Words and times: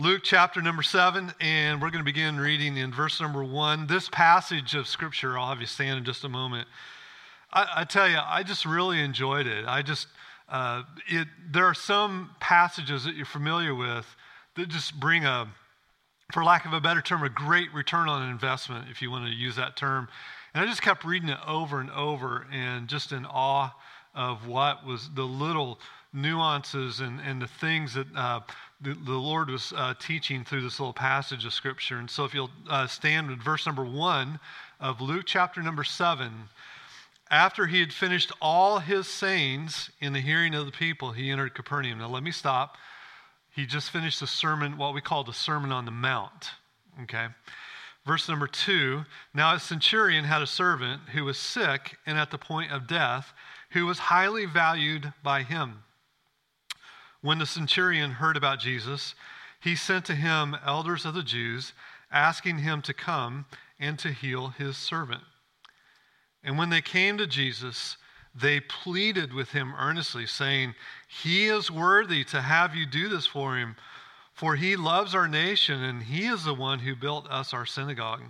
Luke 0.00 0.22
chapter 0.24 0.62
number 0.62 0.82
seven, 0.82 1.30
and 1.40 1.82
we're 1.82 1.90
going 1.90 2.02
to 2.02 2.10
begin 2.10 2.40
reading 2.40 2.78
in 2.78 2.90
verse 2.90 3.20
number 3.20 3.44
one. 3.44 3.86
This 3.86 4.08
passage 4.08 4.74
of 4.74 4.88
scripture, 4.88 5.38
I'll 5.38 5.50
have 5.50 5.60
you 5.60 5.66
stand 5.66 5.98
in 5.98 6.06
just 6.06 6.24
a 6.24 6.28
moment. 6.30 6.66
I, 7.52 7.66
I 7.76 7.84
tell 7.84 8.08
you, 8.08 8.16
I 8.18 8.42
just 8.42 8.64
really 8.64 8.98
enjoyed 8.98 9.46
it. 9.46 9.66
I 9.68 9.82
just, 9.82 10.08
uh, 10.48 10.84
it, 11.06 11.28
there 11.52 11.66
are 11.66 11.74
some 11.74 12.30
passages 12.40 13.04
that 13.04 13.14
you're 13.14 13.26
familiar 13.26 13.74
with 13.74 14.06
that 14.56 14.70
just 14.70 14.98
bring 14.98 15.26
a, 15.26 15.46
for 16.32 16.44
lack 16.44 16.64
of 16.64 16.72
a 16.72 16.80
better 16.80 17.02
term, 17.02 17.22
a 17.22 17.28
great 17.28 17.70
return 17.74 18.08
on 18.08 18.26
investment, 18.30 18.86
if 18.90 19.02
you 19.02 19.10
want 19.10 19.26
to 19.26 19.32
use 19.32 19.56
that 19.56 19.76
term. 19.76 20.08
And 20.54 20.64
I 20.64 20.66
just 20.66 20.80
kept 20.80 21.04
reading 21.04 21.28
it 21.28 21.38
over 21.46 21.78
and 21.78 21.90
over 21.90 22.46
and 22.50 22.88
just 22.88 23.12
in 23.12 23.26
awe 23.26 23.74
of 24.14 24.46
what 24.46 24.86
was 24.86 25.10
the 25.14 25.24
little 25.24 25.78
nuances 26.14 27.00
and, 27.00 27.20
and 27.20 27.42
the 27.42 27.46
things 27.46 27.92
that 27.94 28.06
uh, 28.16 28.40
the, 28.80 28.94
the, 28.94 29.12
Lord 29.12 29.50
was 29.50 29.72
uh, 29.76 29.94
teaching 29.98 30.44
through 30.44 30.62
this 30.62 30.80
little 30.80 30.92
passage 30.92 31.44
of 31.44 31.52
Scripture. 31.52 31.98
And 31.98 32.10
so 32.10 32.24
if 32.24 32.32
you'll 32.32 32.50
uh, 32.68 32.86
stand 32.86 33.28
with 33.28 33.42
verse 33.42 33.66
number 33.66 33.84
one 33.84 34.40
of 34.80 35.00
Luke 35.00 35.24
chapter 35.26 35.62
number 35.62 35.84
seven, 35.84 36.48
after 37.30 37.66
he 37.66 37.80
had 37.80 37.92
finished 37.92 38.32
all 38.40 38.78
his 38.78 39.06
sayings 39.06 39.90
in 40.00 40.12
the 40.12 40.20
hearing 40.20 40.54
of 40.54 40.66
the 40.66 40.72
people, 40.72 41.12
he 41.12 41.30
entered 41.30 41.54
Capernaum. 41.54 41.98
Now 41.98 42.08
let 42.08 42.22
me 42.22 42.32
stop. 42.32 42.76
He 43.54 43.66
just 43.66 43.90
finished 43.90 44.22
a 44.22 44.26
sermon, 44.26 44.78
what 44.78 44.94
we 44.94 45.00
call 45.00 45.24
the 45.24 45.32
Sermon 45.32 45.72
on 45.72 45.84
the 45.84 45.90
Mount. 45.90 46.50
Okay? 47.02 47.26
Verse 48.06 48.28
number 48.28 48.46
two 48.46 49.04
Now 49.34 49.54
a 49.54 49.60
centurion 49.60 50.24
had 50.24 50.42
a 50.42 50.46
servant 50.46 51.02
who 51.12 51.24
was 51.24 51.38
sick 51.38 51.98
and 52.06 52.18
at 52.18 52.30
the 52.30 52.38
point 52.38 52.72
of 52.72 52.86
death, 52.88 53.32
who 53.70 53.86
was 53.86 53.98
highly 53.98 54.46
valued 54.46 55.12
by 55.22 55.42
him. 55.42 55.82
When 57.22 57.38
the 57.38 57.46
centurion 57.46 58.12
heard 58.12 58.36
about 58.36 58.60
Jesus, 58.60 59.14
he 59.60 59.76
sent 59.76 60.04
to 60.06 60.14
him 60.14 60.56
elders 60.64 61.04
of 61.04 61.14
the 61.14 61.22
Jews, 61.22 61.72
asking 62.10 62.58
him 62.58 62.80
to 62.82 62.94
come 62.94 63.46
and 63.78 63.98
to 63.98 64.12
heal 64.12 64.48
his 64.48 64.76
servant. 64.76 65.22
And 66.42 66.56
when 66.56 66.70
they 66.70 66.80
came 66.80 67.18
to 67.18 67.26
Jesus, 67.26 67.96
they 68.34 68.60
pleaded 68.60 69.32
with 69.34 69.50
him 69.50 69.74
earnestly, 69.78 70.26
saying, 70.26 70.74
He 71.08 71.46
is 71.46 71.70
worthy 71.70 72.24
to 72.24 72.40
have 72.40 72.74
you 72.74 72.86
do 72.86 73.08
this 73.08 73.26
for 73.26 73.56
him, 73.56 73.76
for 74.32 74.56
he 74.56 74.76
loves 74.76 75.14
our 75.14 75.28
nation, 75.28 75.82
and 75.82 76.02
he 76.02 76.26
is 76.26 76.44
the 76.44 76.54
one 76.54 76.78
who 76.78 76.94
built 76.96 77.28
us 77.28 77.52
our 77.52 77.66
synagogue. 77.66 78.22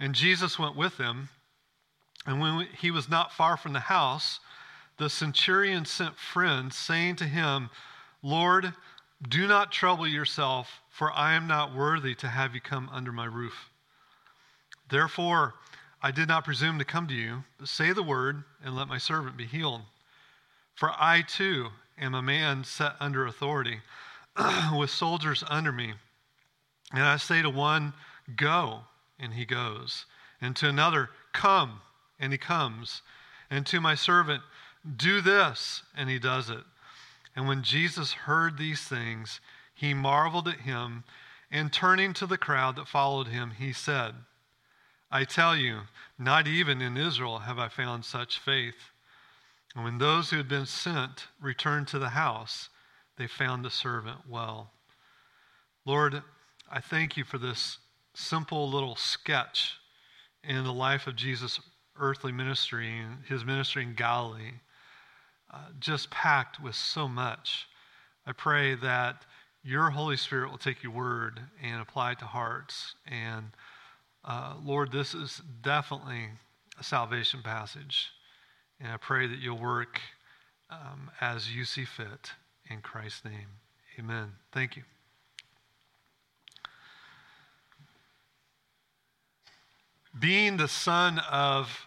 And 0.00 0.14
Jesus 0.14 0.58
went 0.58 0.76
with 0.76 0.96
them. 0.96 1.28
And 2.26 2.40
when 2.40 2.66
he 2.78 2.90
was 2.90 3.08
not 3.08 3.32
far 3.32 3.56
from 3.56 3.72
the 3.72 3.80
house, 3.80 4.40
the 4.98 5.08
centurion 5.08 5.84
sent 5.84 6.18
friends, 6.18 6.76
saying 6.76 7.16
to 7.16 7.24
him, 7.24 7.70
Lord, 8.22 8.74
do 9.26 9.46
not 9.46 9.72
trouble 9.72 10.06
yourself, 10.06 10.80
for 10.90 11.12
I 11.12 11.34
am 11.34 11.46
not 11.46 11.74
worthy 11.74 12.14
to 12.16 12.28
have 12.28 12.54
you 12.54 12.60
come 12.60 12.88
under 12.92 13.12
my 13.12 13.24
roof. 13.24 13.70
Therefore, 14.90 15.54
I 16.02 16.10
did 16.10 16.28
not 16.28 16.44
presume 16.44 16.78
to 16.78 16.84
come 16.84 17.08
to 17.08 17.14
you, 17.14 17.44
but 17.58 17.68
say 17.68 17.92
the 17.92 18.02
word, 18.02 18.44
and 18.62 18.76
let 18.76 18.88
my 18.88 18.98
servant 18.98 19.36
be 19.36 19.46
healed. 19.46 19.82
For 20.74 20.90
I 20.90 21.22
too 21.22 21.68
am 22.00 22.14
a 22.14 22.22
man 22.22 22.64
set 22.64 22.94
under 23.00 23.26
authority, 23.26 23.80
with 24.76 24.90
soldiers 24.90 25.42
under 25.48 25.72
me. 25.72 25.94
And 26.92 27.02
I 27.02 27.16
say 27.16 27.42
to 27.42 27.50
one, 27.50 27.92
Go, 28.36 28.82
and 29.18 29.34
he 29.34 29.44
goes, 29.44 30.06
and 30.40 30.54
to 30.56 30.68
another, 30.68 31.10
Come, 31.32 31.80
and 32.20 32.32
he 32.32 32.38
comes, 32.38 33.02
and 33.50 33.66
to 33.66 33.80
my 33.80 33.94
servant, 33.94 34.42
do 34.96 35.20
this, 35.20 35.82
and 35.96 36.08
he 36.08 36.18
does 36.18 36.50
it. 36.50 36.64
And 37.36 37.46
when 37.46 37.62
Jesus 37.62 38.12
heard 38.12 38.58
these 38.58 38.82
things, 38.82 39.40
he 39.74 39.94
marveled 39.94 40.48
at 40.48 40.60
him, 40.60 41.04
and 41.50 41.72
turning 41.72 42.12
to 42.14 42.26
the 42.26 42.38
crowd 42.38 42.76
that 42.76 42.88
followed 42.88 43.28
him, 43.28 43.52
he 43.58 43.72
said, 43.72 44.14
I 45.10 45.24
tell 45.24 45.56
you, 45.56 45.82
not 46.18 46.46
even 46.46 46.82
in 46.82 46.96
Israel 46.96 47.40
have 47.40 47.58
I 47.58 47.68
found 47.68 48.04
such 48.04 48.38
faith. 48.38 48.90
And 49.74 49.84
when 49.84 49.98
those 49.98 50.30
who 50.30 50.36
had 50.36 50.48
been 50.48 50.66
sent 50.66 51.28
returned 51.40 51.88
to 51.88 51.98
the 51.98 52.10
house, 52.10 52.68
they 53.16 53.26
found 53.26 53.64
the 53.64 53.70
servant 53.70 54.18
well. 54.28 54.70
Lord, 55.86 56.22
I 56.70 56.80
thank 56.80 57.16
you 57.16 57.24
for 57.24 57.38
this 57.38 57.78
simple 58.14 58.68
little 58.68 58.96
sketch 58.96 59.78
in 60.44 60.64
the 60.64 60.72
life 60.72 61.06
of 61.06 61.16
Jesus' 61.16 61.60
earthly 61.98 62.32
ministry, 62.32 62.98
and 62.98 63.24
his 63.26 63.44
ministry 63.44 63.82
in 63.82 63.94
Galilee 63.94 64.52
uh, 65.52 65.58
just 65.80 66.10
packed 66.10 66.60
with 66.60 66.74
so 66.74 67.08
much. 67.08 67.68
I 68.26 68.32
pray 68.32 68.74
that 68.76 69.24
your 69.62 69.90
Holy 69.90 70.16
Spirit 70.16 70.50
will 70.50 70.58
take 70.58 70.82
your 70.82 70.92
word 70.92 71.40
and 71.62 71.80
apply 71.80 72.12
it 72.12 72.18
to 72.20 72.26
hearts. 72.26 72.94
And 73.06 73.46
uh, 74.24 74.54
Lord, 74.62 74.92
this 74.92 75.14
is 75.14 75.40
definitely 75.62 76.28
a 76.78 76.84
salvation 76.84 77.42
passage. 77.42 78.10
And 78.80 78.92
I 78.92 78.96
pray 78.96 79.26
that 79.26 79.38
you'll 79.38 79.58
work 79.58 80.00
um, 80.70 81.10
as 81.20 81.54
you 81.54 81.64
see 81.64 81.84
fit. 81.84 82.32
In 82.70 82.82
Christ's 82.82 83.24
name, 83.24 83.48
amen. 83.98 84.32
Thank 84.52 84.76
you. 84.76 84.82
Being 90.18 90.58
the 90.58 90.68
Son 90.68 91.18
of 91.30 91.86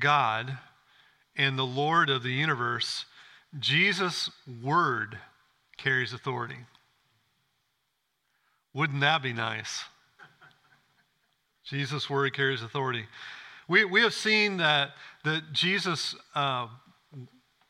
God, 0.00 0.58
and 1.38 1.58
the 1.58 1.64
Lord 1.64 2.10
of 2.10 2.22
the 2.22 2.32
universe, 2.32 3.06
Jesus' 3.58 4.30
word 4.62 5.16
carries 5.78 6.12
authority. 6.12 6.58
Wouldn't 8.74 9.00
that 9.00 9.22
be 9.22 9.32
nice? 9.32 9.84
Jesus' 11.64 12.10
word 12.10 12.34
carries 12.34 12.62
authority. 12.62 13.06
We, 13.68 13.84
we 13.84 14.02
have 14.02 14.14
seen 14.14 14.56
that, 14.56 14.90
that 15.24 15.52
Jesus' 15.52 16.14
uh, 16.34 16.66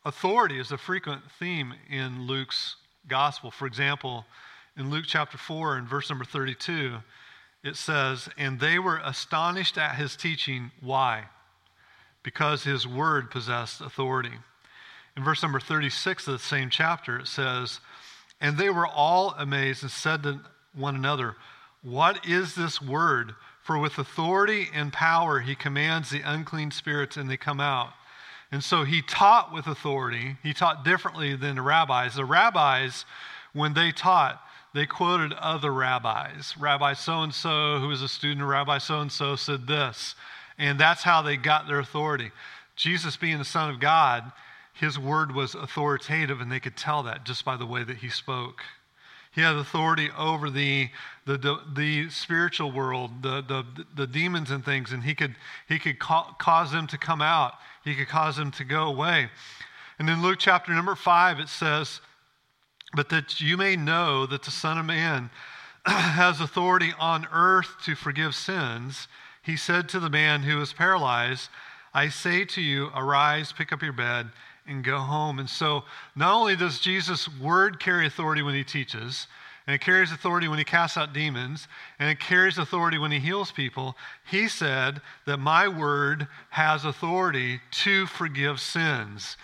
authority 0.03 0.59
is 0.59 0.71
a 0.71 0.77
frequent 0.77 1.21
theme 1.37 1.73
in 1.89 2.25
Luke's 2.25 2.75
gospel. 3.07 3.51
For 3.51 3.67
example, 3.67 4.25
in 4.77 4.89
Luke 4.89 5.05
chapter 5.07 5.37
4 5.37 5.77
and 5.77 5.87
verse 5.87 6.09
number 6.09 6.25
32, 6.25 6.97
it 7.63 7.75
says, 7.75 8.29
And 8.37 8.59
they 8.59 8.79
were 8.79 9.01
astonished 9.03 9.77
at 9.77 9.95
his 9.95 10.15
teaching. 10.15 10.71
Why? 10.79 11.25
Because 12.29 12.63
his 12.63 12.85
word 12.85 13.31
possessed 13.31 13.81
authority. 13.81 14.33
In 15.17 15.23
verse 15.23 15.41
number 15.41 15.59
36 15.59 16.27
of 16.27 16.33
the 16.33 16.37
same 16.37 16.69
chapter, 16.69 17.17
it 17.17 17.25
says, 17.25 17.79
And 18.39 18.55
they 18.55 18.69
were 18.69 18.85
all 18.85 19.33
amazed 19.35 19.81
and 19.81 19.91
said 19.91 20.21
to 20.21 20.39
one 20.75 20.95
another, 20.95 21.37
What 21.81 22.27
is 22.27 22.53
this 22.53 22.79
word? 22.79 23.33
For 23.63 23.79
with 23.79 23.97
authority 23.97 24.67
and 24.75 24.93
power 24.93 25.39
he 25.39 25.55
commands 25.55 26.11
the 26.11 26.21
unclean 26.21 26.69
spirits 26.69 27.17
and 27.17 27.27
they 27.27 27.35
come 27.35 27.59
out. 27.59 27.93
And 28.51 28.63
so 28.63 28.83
he 28.83 29.01
taught 29.01 29.51
with 29.51 29.65
authority. 29.65 30.37
He 30.43 30.53
taught 30.53 30.85
differently 30.85 31.35
than 31.35 31.55
the 31.55 31.63
rabbis. 31.63 32.13
The 32.13 32.25
rabbis, 32.25 33.05
when 33.53 33.73
they 33.73 33.91
taught, 33.91 34.39
they 34.75 34.85
quoted 34.85 35.33
other 35.33 35.73
rabbis. 35.73 36.55
Rabbi 36.59 36.93
so 36.93 37.23
and 37.23 37.33
so, 37.33 37.79
who 37.79 37.87
was 37.87 38.03
a 38.03 38.07
student 38.07 38.43
of 38.43 38.49
Rabbi 38.49 38.77
so 38.77 38.99
and 38.99 39.11
so, 39.11 39.35
said 39.35 39.65
this. 39.65 40.13
And 40.59 40.77
that's 40.77 41.03
how 41.03 41.21
they 41.21 41.37
got 41.37 41.67
their 41.67 41.79
authority. 41.79 42.31
Jesus, 42.75 43.15
being 43.15 43.39
the 43.39 43.45
Son 43.45 43.69
of 43.69 43.79
God, 43.79 44.31
his 44.73 44.99
word 44.99 45.33
was 45.33 45.55
authoritative, 45.55 46.41
and 46.41 46.51
they 46.51 46.59
could 46.59 46.77
tell 46.77 47.01
that 47.03 47.25
just 47.25 47.43
by 47.43 47.57
the 47.57 47.65
way 47.65 47.83
that 47.83 47.97
he 47.97 48.09
spoke. 48.09 48.61
He 49.31 49.41
had 49.41 49.55
authority 49.55 50.09
over 50.17 50.49
the, 50.49 50.89
the, 51.25 51.37
the, 51.37 51.59
the 51.75 52.09
spiritual 52.09 52.71
world, 52.71 53.21
the, 53.21 53.41
the, 53.41 53.65
the 53.95 54.07
demons 54.07 54.51
and 54.51 54.63
things, 54.65 54.91
and 54.91 55.03
he 55.03 55.15
could, 55.15 55.35
he 55.67 55.79
could 55.79 55.97
ca- 55.97 56.33
cause 56.33 56.71
them 56.71 56.87
to 56.87 56.97
come 56.97 57.21
out. 57.21 57.53
He 57.85 57.95
could 57.95 58.07
cause 58.07 58.35
them 58.35 58.51
to 58.51 58.63
go 58.63 58.83
away. 58.83 59.29
And 59.97 60.09
in 60.09 60.21
Luke 60.21 60.39
chapter 60.39 60.73
number 60.73 60.95
five, 60.95 61.39
it 61.39 61.47
says, 61.47 62.01
But 62.93 63.09
that 63.09 63.39
you 63.39 63.55
may 63.55 63.75
know 63.75 64.25
that 64.25 64.43
the 64.43 64.51
Son 64.51 64.77
of 64.77 64.85
Man 64.85 65.29
has 65.85 66.41
authority 66.41 66.91
on 66.99 67.27
earth 67.31 67.75
to 67.85 67.95
forgive 67.95 68.35
sins 68.35 69.07
he 69.49 69.57
said 69.57 69.89
to 69.89 69.99
the 69.99 70.11
man 70.11 70.43
who 70.43 70.57
was 70.57 70.73
paralyzed, 70.73 71.49
I 71.91 72.09
say 72.09 72.45
to 72.45 72.61
you, 72.61 72.91
arise, 72.95 73.51
pick 73.51 73.73
up 73.73 73.81
your 73.81 73.93
bed, 73.93 74.29
and 74.67 74.83
go 74.83 74.99
home. 74.99 75.39
And 75.39 75.49
so, 75.49 75.85
not 76.15 76.35
only 76.35 76.55
does 76.55 76.79
Jesus' 76.79 77.27
word 77.27 77.79
carry 77.79 78.05
authority 78.05 78.43
when 78.43 78.53
he 78.53 78.63
teaches, 78.63 79.25
and 79.65 79.73
it 79.73 79.81
carries 79.81 80.11
authority 80.11 80.47
when 80.47 80.59
he 80.59 80.63
casts 80.63 80.97
out 80.97 81.13
demons, 81.13 81.67
and 81.97 82.11
it 82.11 82.19
carries 82.19 82.59
authority 82.59 82.99
when 82.99 83.11
he 83.11 83.17
heals 83.17 83.51
people, 83.51 83.95
he 84.23 84.47
said 84.47 85.01
that 85.25 85.37
my 85.37 85.67
word 85.67 86.27
has 86.51 86.85
authority 86.85 87.59
to 87.71 88.05
forgive 88.05 88.59
sins. 88.59 89.35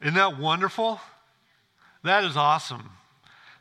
Isn't 0.00 0.14
that 0.14 0.38
wonderful? 0.38 0.98
That 2.04 2.24
is 2.24 2.38
awesome. 2.38 2.88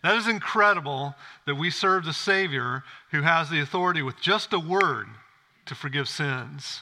That 0.04 0.16
is 0.16 0.30
incredible 0.30 1.16
that 1.46 1.56
we 1.56 1.70
serve 1.70 2.06
the 2.06 2.14
Savior 2.14 2.86
who 3.12 3.24
has 3.24 3.50
the 3.50 3.60
authority 3.60 4.02
with 4.02 4.22
just 4.22 4.54
a 4.54 4.60
word 4.60 5.08
to 5.72 5.76
forgive 5.76 6.08
sins. 6.08 6.82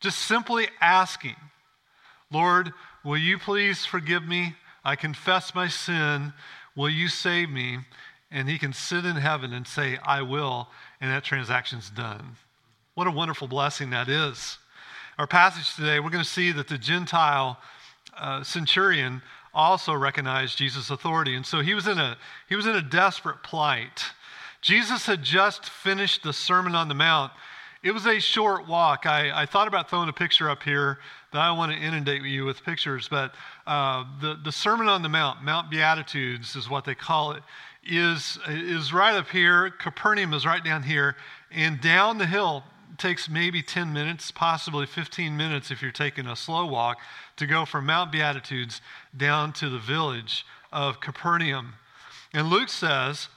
Just 0.00 0.18
simply 0.18 0.68
asking, 0.80 1.36
Lord, 2.30 2.72
will 3.04 3.18
you 3.18 3.38
please 3.38 3.84
forgive 3.84 4.26
me? 4.26 4.54
I 4.84 4.96
confess 4.96 5.54
my 5.54 5.68
sin. 5.68 6.32
Will 6.74 6.90
you 6.90 7.08
save 7.08 7.50
me? 7.50 7.78
and 8.30 8.48
he 8.48 8.58
can 8.58 8.72
sit 8.72 9.04
in 9.04 9.16
heaven 9.16 9.52
and 9.52 9.66
say, 9.66 9.98
I 10.04 10.22
will, 10.22 10.68
and 11.00 11.10
that 11.10 11.24
transaction's 11.24 11.90
done. 11.90 12.36
What 12.94 13.06
a 13.06 13.10
wonderful 13.10 13.48
blessing 13.48 13.90
that 13.90 14.08
is. 14.08 14.58
Our 15.18 15.26
passage 15.26 15.74
today, 15.74 15.98
we're 16.00 16.10
going 16.10 16.24
to 16.24 16.28
see 16.28 16.52
that 16.52 16.68
the 16.68 16.78
Gentile 16.78 17.58
uh, 18.16 18.42
centurion 18.42 19.22
also 19.54 19.94
recognized 19.94 20.58
Jesus' 20.58 20.90
authority. 20.90 21.34
And 21.34 21.46
so 21.46 21.60
he 21.60 21.74
was, 21.74 21.86
in 21.88 21.98
a, 21.98 22.16
he 22.48 22.54
was 22.54 22.66
in 22.66 22.76
a 22.76 22.82
desperate 22.82 23.42
plight. 23.42 24.04
Jesus 24.60 25.06
had 25.06 25.22
just 25.22 25.70
finished 25.70 26.22
the 26.22 26.32
Sermon 26.32 26.74
on 26.74 26.88
the 26.88 26.94
Mount. 26.94 27.32
It 27.82 27.92
was 27.92 28.06
a 28.06 28.18
short 28.18 28.66
walk. 28.66 29.06
I, 29.06 29.42
I 29.42 29.46
thought 29.46 29.68
about 29.68 29.88
throwing 29.88 30.08
a 30.08 30.12
picture 30.12 30.50
up 30.50 30.62
here, 30.62 30.98
that 31.32 31.40
I 31.40 31.52
want 31.52 31.72
to 31.72 31.78
inundate 31.78 32.22
you 32.22 32.44
with 32.44 32.64
pictures. 32.64 33.08
But 33.08 33.34
uh, 33.66 34.04
the, 34.20 34.38
the 34.42 34.50
Sermon 34.50 34.88
on 34.88 35.02
the 35.02 35.08
Mount, 35.08 35.42
Mount 35.42 35.70
Beatitudes 35.70 36.56
is 36.56 36.68
what 36.68 36.84
they 36.84 36.94
call 36.94 37.32
it, 37.32 37.42
is, 37.84 38.38
is 38.48 38.92
right 38.92 39.14
up 39.14 39.28
here. 39.28 39.70
Capernaum 39.70 40.32
is 40.32 40.44
right 40.44 40.64
down 40.64 40.82
here. 40.82 41.16
And 41.52 41.80
down 41.80 42.18
the 42.18 42.26
hill 42.26 42.64
takes 42.96 43.28
maybe 43.28 43.62
10 43.62 43.92
minutes, 43.92 44.32
possibly 44.32 44.84
15 44.84 45.36
minutes 45.36 45.70
if 45.70 45.80
you're 45.80 45.92
taking 45.92 46.26
a 46.26 46.34
slow 46.34 46.66
walk, 46.66 46.98
to 47.36 47.46
go 47.46 47.64
from 47.64 47.86
Mount 47.86 48.10
Beatitudes 48.10 48.80
down 49.16 49.52
to 49.52 49.68
the 49.68 49.78
village 49.78 50.44
of 50.72 51.00
Capernaum. 51.00 51.74
And 52.32 52.48
Luke 52.50 52.68
says, 52.68 53.28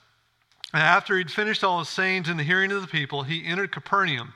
after 0.73 1.18
he'd 1.18 1.31
finished 1.31 1.63
all 1.63 1.79
his 1.79 1.89
sayings 1.89 2.29
in 2.29 2.38
the 2.38 2.44
hearing 2.44 2.71
of 2.71 2.81
the 2.81 2.88
people, 2.88 3.23
he 3.23 3.45
entered 3.45 3.71
Capernaum. 3.71 4.33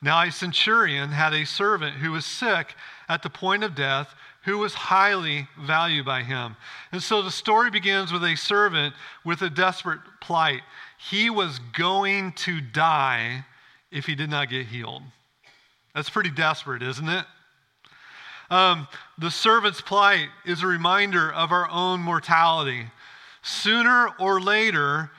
Now, 0.00 0.22
a 0.22 0.30
centurion 0.30 1.10
had 1.10 1.32
a 1.32 1.44
servant 1.44 1.96
who 1.96 2.12
was 2.12 2.24
sick 2.24 2.74
at 3.08 3.22
the 3.22 3.30
point 3.30 3.64
of 3.64 3.74
death, 3.74 4.14
who 4.44 4.58
was 4.58 4.74
highly 4.74 5.48
valued 5.60 6.06
by 6.06 6.22
him. 6.22 6.56
And 6.92 7.02
so 7.02 7.22
the 7.22 7.30
story 7.30 7.70
begins 7.70 8.12
with 8.12 8.22
a 8.22 8.36
servant 8.36 8.94
with 9.24 9.42
a 9.42 9.50
desperate 9.50 10.00
plight. 10.20 10.60
He 11.10 11.30
was 11.30 11.58
going 11.76 12.32
to 12.32 12.60
die 12.60 13.44
if 13.90 14.06
he 14.06 14.14
did 14.14 14.30
not 14.30 14.50
get 14.50 14.66
healed. 14.66 15.02
That's 15.94 16.10
pretty 16.10 16.30
desperate, 16.30 16.82
isn't 16.82 17.08
it? 17.08 17.24
Um, 18.50 18.86
the 19.18 19.30
servant's 19.30 19.80
plight 19.80 20.28
is 20.46 20.62
a 20.62 20.66
reminder 20.66 21.32
of 21.32 21.50
our 21.50 21.68
own 21.70 22.00
mortality. 22.00 22.86
Sooner 23.42 24.10
or 24.18 24.40
later, 24.40 25.10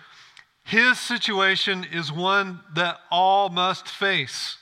his 0.69 0.99
situation 0.99 1.83
is 1.91 2.11
one 2.11 2.59
that 2.75 2.99
all 3.09 3.49
must 3.49 3.87
face. 3.87 4.57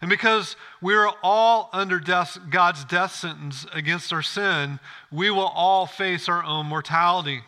And 0.00 0.08
because 0.08 0.54
we 0.80 0.94
are 0.94 1.12
all 1.20 1.68
under 1.72 1.98
death, 1.98 2.38
God's 2.48 2.84
death 2.84 3.12
sentence 3.12 3.66
against 3.72 4.12
our 4.12 4.22
sin, 4.22 4.78
we 5.10 5.32
will 5.32 5.48
all 5.48 5.84
face 5.84 6.28
our 6.28 6.44
own 6.44 6.66
mortality. 6.66 7.40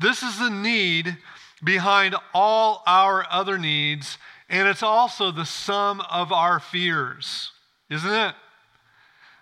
This 0.00 0.24
is 0.24 0.40
the 0.40 0.50
need 0.50 1.18
behind 1.62 2.16
all 2.34 2.82
our 2.84 3.24
other 3.30 3.58
needs, 3.58 4.18
and 4.48 4.66
it's 4.66 4.82
also 4.82 5.30
the 5.30 5.46
sum 5.46 6.02
of 6.10 6.32
our 6.32 6.58
fears, 6.58 7.52
isn't 7.90 8.12
it? 8.12 8.34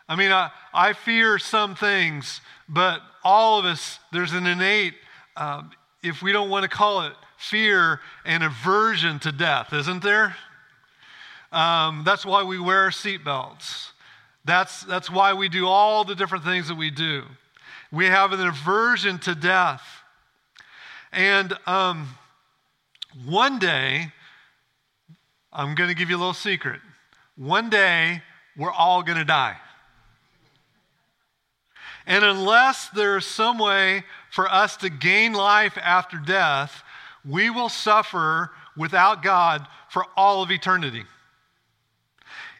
I 0.06 0.14
mean, 0.14 0.30
I, 0.30 0.50
I 0.74 0.92
fear 0.92 1.38
some 1.38 1.74
things, 1.74 2.42
but 2.68 3.00
all 3.24 3.58
of 3.58 3.64
us, 3.64 3.98
there's 4.12 4.34
an 4.34 4.46
innate, 4.46 4.94
um, 5.38 5.70
if 6.02 6.20
we 6.20 6.32
don't 6.32 6.50
want 6.50 6.64
to 6.64 6.68
call 6.68 7.06
it 7.06 7.14
fear, 7.38 8.00
and 8.24 8.42
aversion 8.42 9.18
to 9.20 9.32
death, 9.32 9.72
isn't 9.72 10.02
there? 10.02 10.36
Um, 11.52 12.02
that's 12.04 12.26
why 12.26 12.42
we 12.42 12.58
wear 12.58 12.90
seatbelts. 12.90 13.92
That's, 14.44 14.82
that's 14.82 15.10
why 15.10 15.32
we 15.34 15.48
do 15.48 15.66
all 15.66 16.04
the 16.04 16.14
different 16.14 16.44
things 16.44 16.68
that 16.68 16.74
we 16.74 16.90
do. 16.90 17.22
We 17.90 18.06
have 18.06 18.32
an 18.32 18.46
aversion 18.46 19.18
to 19.20 19.34
death. 19.34 19.82
And 21.12 21.54
um, 21.66 22.08
one 23.24 23.58
day, 23.58 24.12
I'm 25.52 25.74
going 25.74 25.88
to 25.88 25.94
give 25.94 26.10
you 26.10 26.16
a 26.16 26.18
little 26.18 26.34
secret. 26.34 26.80
One 27.36 27.70
day, 27.70 28.22
we're 28.56 28.72
all 28.72 29.02
going 29.02 29.18
to 29.18 29.24
die. 29.24 29.56
And 32.06 32.24
unless 32.24 32.88
there's 32.88 33.26
some 33.26 33.58
way 33.58 34.02
for 34.30 34.50
us 34.50 34.76
to 34.78 34.90
gain 34.90 35.34
life 35.34 35.78
after 35.80 36.16
death, 36.16 36.82
we 37.28 37.50
will 37.50 37.68
suffer 37.68 38.50
without 38.76 39.22
God 39.22 39.66
for 39.88 40.04
all 40.16 40.42
of 40.42 40.50
eternity. 40.50 41.04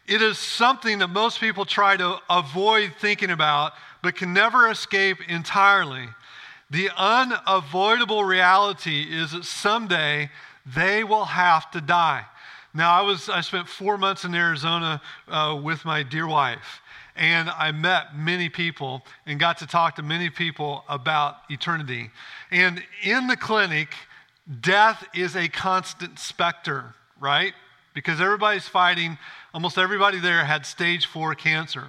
It 0.07 0.21
is 0.21 0.37
something 0.37 0.99
that 0.99 1.09
most 1.09 1.39
people 1.39 1.65
try 1.65 1.95
to 1.97 2.17
avoid 2.29 2.93
thinking 2.99 3.29
about, 3.29 3.73
but 4.01 4.15
can 4.15 4.33
never 4.33 4.69
escape 4.69 5.17
entirely. 5.27 6.07
The 6.71 6.89
unavoidable 6.97 8.23
reality 8.23 9.05
is 9.09 9.31
that 9.31 9.45
someday 9.45 10.29
they 10.65 11.03
will 11.03 11.25
have 11.25 11.69
to 11.71 11.81
die. 11.81 12.25
Now, 12.73 12.91
I 12.91 13.01
was 13.01 13.29
I 13.29 13.41
spent 13.41 13.67
four 13.67 13.97
months 13.97 14.25
in 14.25 14.35
Arizona 14.35 15.01
uh, 15.27 15.59
with 15.63 15.85
my 15.85 16.03
dear 16.03 16.27
wife, 16.27 16.81
and 17.15 17.49
I 17.49 17.71
met 17.71 18.15
many 18.15 18.49
people 18.49 19.03
and 19.25 19.39
got 19.39 19.57
to 19.59 19.67
talk 19.67 19.95
to 19.95 20.03
many 20.03 20.29
people 20.29 20.83
about 20.87 21.37
eternity. 21.49 22.11
And 22.51 22.83
in 23.03 23.27
the 23.27 23.37
clinic, 23.37 23.89
death 24.61 25.05
is 25.13 25.35
a 25.35 25.47
constant 25.47 26.19
specter, 26.19 26.95
right? 27.19 27.53
Because 27.93 28.19
everybody's 28.21 28.67
fighting 28.67 29.17
almost 29.53 29.77
everybody 29.77 30.19
there 30.19 30.45
had 30.45 30.65
stage 30.65 31.05
four 31.05 31.35
cancer. 31.35 31.87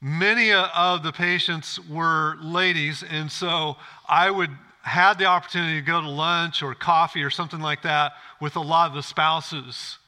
Many 0.00 0.52
of 0.52 1.02
the 1.02 1.12
patients 1.12 1.78
were 1.88 2.36
ladies, 2.42 3.04
and 3.08 3.30
so 3.30 3.76
I 4.08 4.30
would 4.30 4.50
had 4.82 5.14
the 5.14 5.26
opportunity 5.26 5.80
to 5.80 5.86
go 5.86 6.00
to 6.00 6.08
lunch 6.08 6.62
or 6.62 6.74
coffee 6.74 7.22
or 7.22 7.30
something 7.30 7.60
like 7.60 7.82
that 7.82 8.12
with 8.40 8.56
a 8.56 8.60
lot 8.60 8.88
of 8.88 8.94
the 8.94 9.02
spouses. 9.02 9.98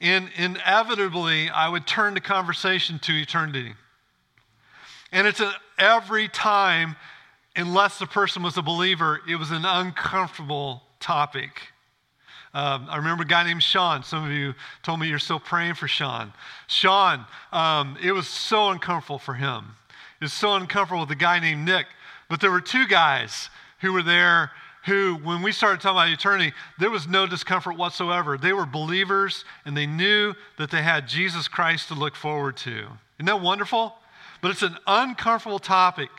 And 0.00 0.30
inevitably, 0.36 1.48
I 1.48 1.68
would 1.68 1.86
turn 1.86 2.14
the 2.14 2.20
conversation 2.20 2.98
to 3.00 3.12
eternity. 3.12 3.74
And 5.10 5.26
it's 5.26 5.40
a, 5.40 5.52
every 5.78 6.28
time, 6.28 6.96
unless 7.58 7.98
the 7.98 8.06
person 8.06 8.42
was 8.42 8.56
a 8.56 8.62
believer, 8.62 9.20
it 9.28 9.36
was 9.36 9.50
an 9.50 9.64
uncomfortable 9.64 10.82
topic. 11.00 11.50
Um, 12.54 12.86
I 12.88 12.96
remember 12.96 13.24
a 13.24 13.26
guy 13.26 13.44
named 13.44 13.62
Sean. 13.62 14.02
Some 14.02 14.24
of 14.24 14.30
you 14.30 14.54
told 14.82 15.00
me 15.00 15.08
you're 15.08 15.18
still 15.18 15.40
praying 15.40 15.74
for 15.74 15.88
Sean. 15.88 16.32
Sean, 16.68 17.26
um, 17.52 17.98
it 18.02 18.12
was 18.12 18.28
so 18.28 18.70
uncomfortable 18.70 19.18
for 19.18 19.34
him. 19.34 19.64
It 20.20 20.24
was 20.24 20.32
so 20.32 20.54
uncomfortable 20.54 21.00
with 21.00 21.10
a 21.10 21.16
guy 21.16 21.40
named 21.40 21.66
Nick. 21.66 21.86
But 22.30 22.40
there 22.40 22.50
were 22.50 22.60
two 22.60 22.86
guys 22.86 23.50
who 23.80 23.92
were 23.92 24.02
there 24.02 24.52
who, 24.86 25.16
when 25.22 25.42
we 25.42 25.52
started 25.52 25.80
talking 25.80 25.98
about 25.98 26.08
eternity, 26.08 26.54
there 26.78 26.90
was 26.90 27.06
no 27.06 27.26
discomfort 27.26 27.76
whatsoever. 27.76 28.38
They 28.38 28.52
were 28.52 28.66
believers 28.66 29.44
and 29.64 29.76
they 29.76 29.86
knew 29.86 30.32
that 30.58 30.70
they 30.70 30.82
had 30.82 31.08
Jesus 31.08 31.48
Christ 31.48 31.88
to 31.88 31.94
look 31.94 32.14
forward 32.14 32.56
to. 32.58 32.86
Isn't 33.18 33.26
that 33.26 33.40
wonderful? 33.40 33.94
But 34.40 34.52
it's 34.52 34.62
an 34.62 34.76
uncomfortable 34.86 35.58
topic. 35.58 36.10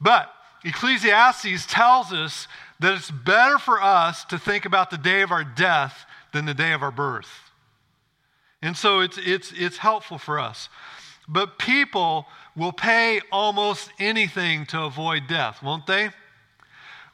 But 0.00 0.32
Ecclesiastes 0.64 1.66
tells 1.66 2.12
us 2.12 2.46
that 2.80 2.94
it's 2.94 3.10
better 3.10 3.58
for 3.58 3.82
us 3.82 4.24
to 4.26 4.38
think 4.38 4.64
about 4.64 4.90
the 4.90 4.98
day 4.98 5.22
of 5.22 5.30
our 5.30 5.44
death 5.44 6.04
than 6.32 6.44
the 6.44 6.54
day 6.54 6.72
of 6.72 6.82
our 6.82 6.90
birth. 6.90 7.50
And 8.60 8.76
so 8.76 9.00
it's, 9.00 9.18
it's, 9.18 9.52
it's 9.52 9.78
helpful 9.78 10.18
for 10.18 10.38
us. 10.38 10.68
But 11.28 11.58
people 11.58 12.26
will 12.56 12.72
pay 12.72 13.20
almost 13.30 13.90
anything 13.98 14.66
to 14.66 14.82
avoid 14.82 15.26
death, 15.26 15.62
won't 15.62 15.86
they? 15.86 16.10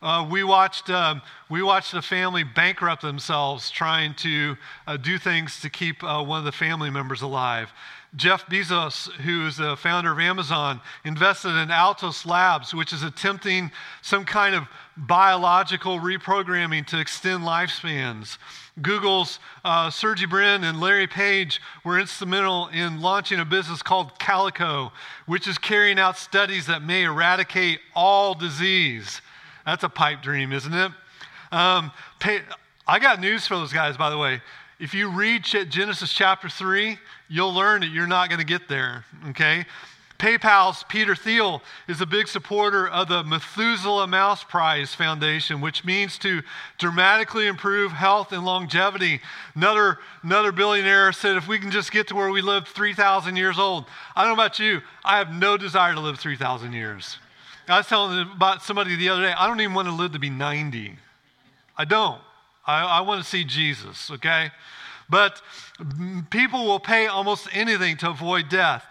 Uh, 0.00 0.26
we 0.30 0.44
watched 0.44 0.90
um, 0.90 1.20
we 1.50 1.62
watched 1.62 1.92
a 1.94 2.02
family 2.02 2.44
bankrupt 2.44 3.02
themselves 3.02 3.70
trying 3.70 4.14
to 4.14 4.56
uh, 4.86 4.96
do 4.96 5.18
things 5.18 5.60
to 5.60 5.68
keep 5.68 6.04
uh, 6.04 6.22
one 6.22 6.38
of 6.38 6.44
the 6.44 6.52
family 6.52 6.90
members 6.90 7.22
alive. 7.22 7.72
Jeff 8.16 8.46
Bezos, 8.46 9.10
who 9.12 9.46
is 9.46 9.58
the 9.58 9.76
founder 9.76 10.12
of 10.12 10.18
Amazon, 10.18 10.80
invested 11.04 11.50
in 11.50 11.70
Altos 11.70 12.24
Labs, 12.24 12.72
which 12.72 12.92
is 12.92 13.02
attempting 13.02 13.70
some 14.00 14.24
kind 14.24 14.54
of 14.54 14.64
biological 14.96 15.98
reprogramming 15.98 16.86
to 16.86 16.98
extend 16.98 17.44
lifespans. 17.44 18.38
Google's 18.80 19.40
uh, 19.64 19.90
Sergey 19.90 20.24
Brin 20.24 20.64
and 20.64 20.80
Larry 20.80 21.06
Page 21.06 21.60
were 21.84 21.98
instrumental 21.98 22.68
in 22.68 23.02
launching 23.02 23.40
a 23.40 23.44
business 23.44 23.82
called 23.82 24.18
Calico, 24.18 24.92
which 25.26 25.46
is 25.46 25.58
carrying 25.58 25.98
out 25.98 26.16
studies 26.16 26.66
that 26.66 26.82
may 26.82 27.02
eradicate 27.02 27.80
all 27.94 28.34
disease. 28.34 29.20
That's 29.68 29.84
a 29.84 29.90
pipe 29.90 30.22
dream, 30.22 30.54
isn't 30.54 30.72
it? 30.72 30.90
Um, 31.52 31.92
pay, 32.20 32.40
I 32.86 32.98
got 32.98 33.20
news 33.20 33.46
for 33.46 33.54
those 33.54 33.70
guys, 33.70 33.98
by 33.98 34.08
the 34.08 34.16
way. 34.16 34.40
If 34.80 34.94
you 34.94 35.10
read 35.10 35.44
Genesis 35.44 36.10
chapter 36.10 36.48
3, 36.48 36.96
you'll 37.28 37.52
learn 37.52 37.82
that 37.82 37.88
you're 37.88 38.06
not 38.06 38.30
going 38.30 38.38
to 38.38 38.46
get 38.46 38.66
there, 38.66 39.04
okay? 39.28 39.66
PayPal's 40.18 40.86
Peter 40.88 41.14
Thiel 41.14 41.62
is 41.86 42.00
a 42.00 42.06
big 42.06 42.28
supporter 42.28 42.88
of 42.88 43.08
the 43.08 43.22
Methuselah 43.24 44.06
Mouse 44.06 44.42
Prize 44.42 44.94
Foundation, 44.94 45.60
which 45.60 45.84
means 45.84 46.16
to 46.20 46.40
dramatically 46.78 47.46
improve 47.46 47.92
health 47.92 48.32
and 48.32 48.46
longevity. 48.46 49.20
Another, 49.54 49.98
another 50.22 50.50
billionaire 50.50 51.12
said, 51.12 51.36
if 51.36 51.46
we 51.46 51.58
can 51.58 51.70
just 51.70 51.92
get 51.92 52.08
to 52.08 52.14
where 52.14 52.30
we 52.30 52.40
live 52.40 52.66
3,000 52.68 53.36
years 53.36 53.58
old. 53.58 53.84
I 54.16 54.24
don't 54.24 54.30
know 54.30 54.42
about 54.42 54.58
you, 54.58 54.80
I 55.04 55.18
have 55.18 55.30
no 55.30 55.58
desire 55.58 55.92
to 55.92 56.00
live 56.00 56.18
3,000 56.18 56.72
years. 56.72 57.18
I 57.68 57.78
was 57.78 57.86
telling 57.86 58.20
about 58.34 58.62
somebody 58.62 58.96
the 58.96 59.08
other 59.10 59.22
day, 59.22 59.32
I 59.32 59.46
don't 59.46 59.60
even 59.60 59.74
want 59.74 59.88
to 59.88 59.94
live 59.94 60.12
to 60.12 60.18
be 60.18 60.30
90. 60.30 60.96
I 61.76 61.84
don't. 61.84 62.20
I, 62.66 62.82
I 62.84 63.00
want 63.02 63.22
to 63.22 63.28
see 63.28 63.44
Jesus, 63.44 64.10
okay? 64.10 64.50
But 65.10 65.40
people 66.30 66.66
will 66.66 66.80
pay 66.80 67.06
almost 67.06 67.48
anything 67.52 67.96
to 67.98 68.10
avoid 68.10 68.48
death. 68.48 68.84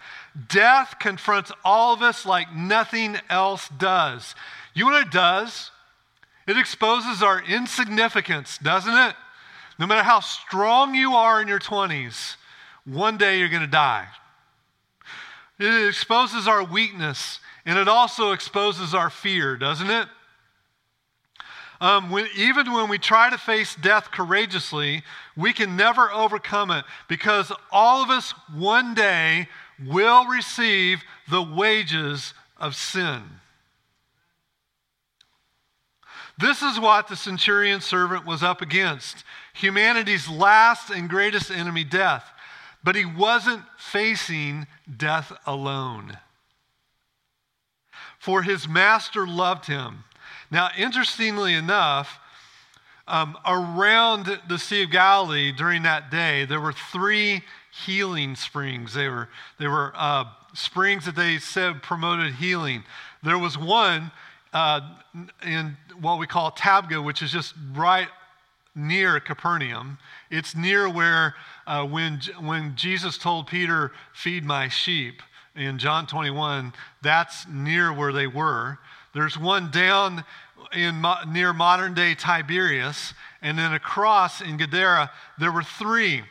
Death 0.48 0.96
confronts 1.00 1.52
all 1.64 1.94
of 1.94 2.02
us 2.02 2.24
like 2.24 2.54
nothing 2.54 3.16
else 3.30 3.68
does. 3.78 4.34
You 4.74 4.84
know 4.84 4.92
what 4.92 5.06
it 5.06 5.12
does? 5.12 5.70
It 6.46 6.56
exposes 6.56 7.22
our 7.22 7.42
insignificance, 7.42 8.58
doesn't 8.58 8.94
it? 8.94 9.14
No 9.78 9.86
matter 9.86 10.02
how 10.02 10.20
strong 10.20 10.94
you 10.94 11.12
are 11.12 11.40
in 11.40 11.48
your 11.48 11.58
20s, 11.58 12.36
one 12.84 13.16
day 13.16 13.38
you're 13.38 13.48
going 13.48 13.62
to 13.62 13.66
die. 13.68 14.06
It 15.58 15.88
exposes 15.88 16.48
our 16.48 16.64
weakness, 16.64 17.40
and 17.68 17.78
it 17.78 17.86
also 17.86 18.32
exposes 18.32 18.94
our 18.94 19.10
fear, 19.10 19.54
doesn't 19.54 19.90
it? 19.90 20.08
Um, 21.82 22.10
when, 22.10 22.26
even 22.34 22.72
when 22.72 22.88
we 22.88 22.96
try 22.96 23.28
to 23.28 23.36
face 23.36 23.74
death 23.74 24.10
courageously, 24.10 25.02
we 25.36 25.52
can 25.52 25.76
never 25.76 26.10
overcome 26.10 26.70
it 26.70 26.86
because 27.08 27.52
all 27.70 28.02
of 28.02 28.08
us 28.08 28.30
one 28.54 28.94
day 28.94 29.48
will 29.86 30.24
receive 30.24 31.02
the 31.30 31.42
wages 31.42 32.32
of 32.56 32.74
sin. 32.74 33.22
This 36.38 36.62
is 36.62 36.80
what 36.80 37.08
the 37.08 37.16
centurion 37.16 37.82
servant 37.82 38.24
was 38.24 38.42
up 38.42 38.62
against 38.62 39.24
humanity's 39.52 40.26
last 40.26 40.88
and 40.88 41.06
greatest 41.06 41.50
enemy, 41.50 41.84
death. 41.84 42.24
But 42.82 42.96
he 42.96 43.04
wasn't 43.04 43.64
facing 43.76 44.66
death 44.96 45.32
alone. 45.44 46.16
For 48.28 48.42
his 48.42 48.68
master 48.68 49.26
loved 49.26 49.68
him. 49.68 50.04
Now, 50.50 50.68
interestingly 50.76 51.54
enough, 51.54 52.20
um, 53.06 53.38
around 53.46 54.38
the 54.46 54.58
Sea 54.58 54.82
of 54.82 54.90
Galilee 54.90 55.50
during 55.50 55.84
that 55.84 56.10
day, 56.10 56.44
there 56.44 56.60
were 56.60 56.74
three 56.74 57.40
healing 57.86 58.36
springs. 58.36 58.92
They 58.92 59.08
were, 59.08 59.30
they 59.58 59.66
were 59.66 59.94
uh, 59.96 60.26
springs 60.52 61.06
that 61.06 61.16
they 61.16 61.38
said 61.38 61.82
promoted 61.82 62.34
healing. 62.34 62.84
There 63.22 63.38
was 63.38 63.56
one 63.56 64.10
uh, 64.52 64.82
in 65.42 65.78
what 65.98 66.18
we 66.18 66.26
call 66.26 66.50
Tabgha, 66.50 67.02
which 67.02 67.22
is 67.22 67.32
just 67.32 67.54
right 67.72 68.08
near 68.74 69.20
Capernaum. 69.20 69.96
It's 70.30 70.54
near 70.54 70.86
where 70.86 71.34
uh, 71.66 71.86
when, 71.86 72.20
when 72.38 72.76
Jesus 72.76 73.16
told 73.16 73.46
Peter, 73.46 73.90
Feed 74.12 74.44
my 74.44 74.68
sheep, 74.68 75.22
in 75.54 75.78
John 75.78 76.06
21, 76.06 76.72
that's 77.02 77.46
near 77.48 77.92
where 77.92 78.12
they 78.12 78.26
were. 78.26 78.78
There's 79.14 79.38
one 79.38 79.70
down 79.70 80.24
in 80.72 81.04
near 81.28 81.52
modern 81.52 81.94
day 81.94 82.14
Tiberias, 82.14 83.14
and 83.42 83.58
then 83.58 83.72
across 83.72 84.40
in 84.40 84.56
Gadara, 84.56 85.10
there 85.38 85.52
were 85.52 85.62
three. 85.62 86.22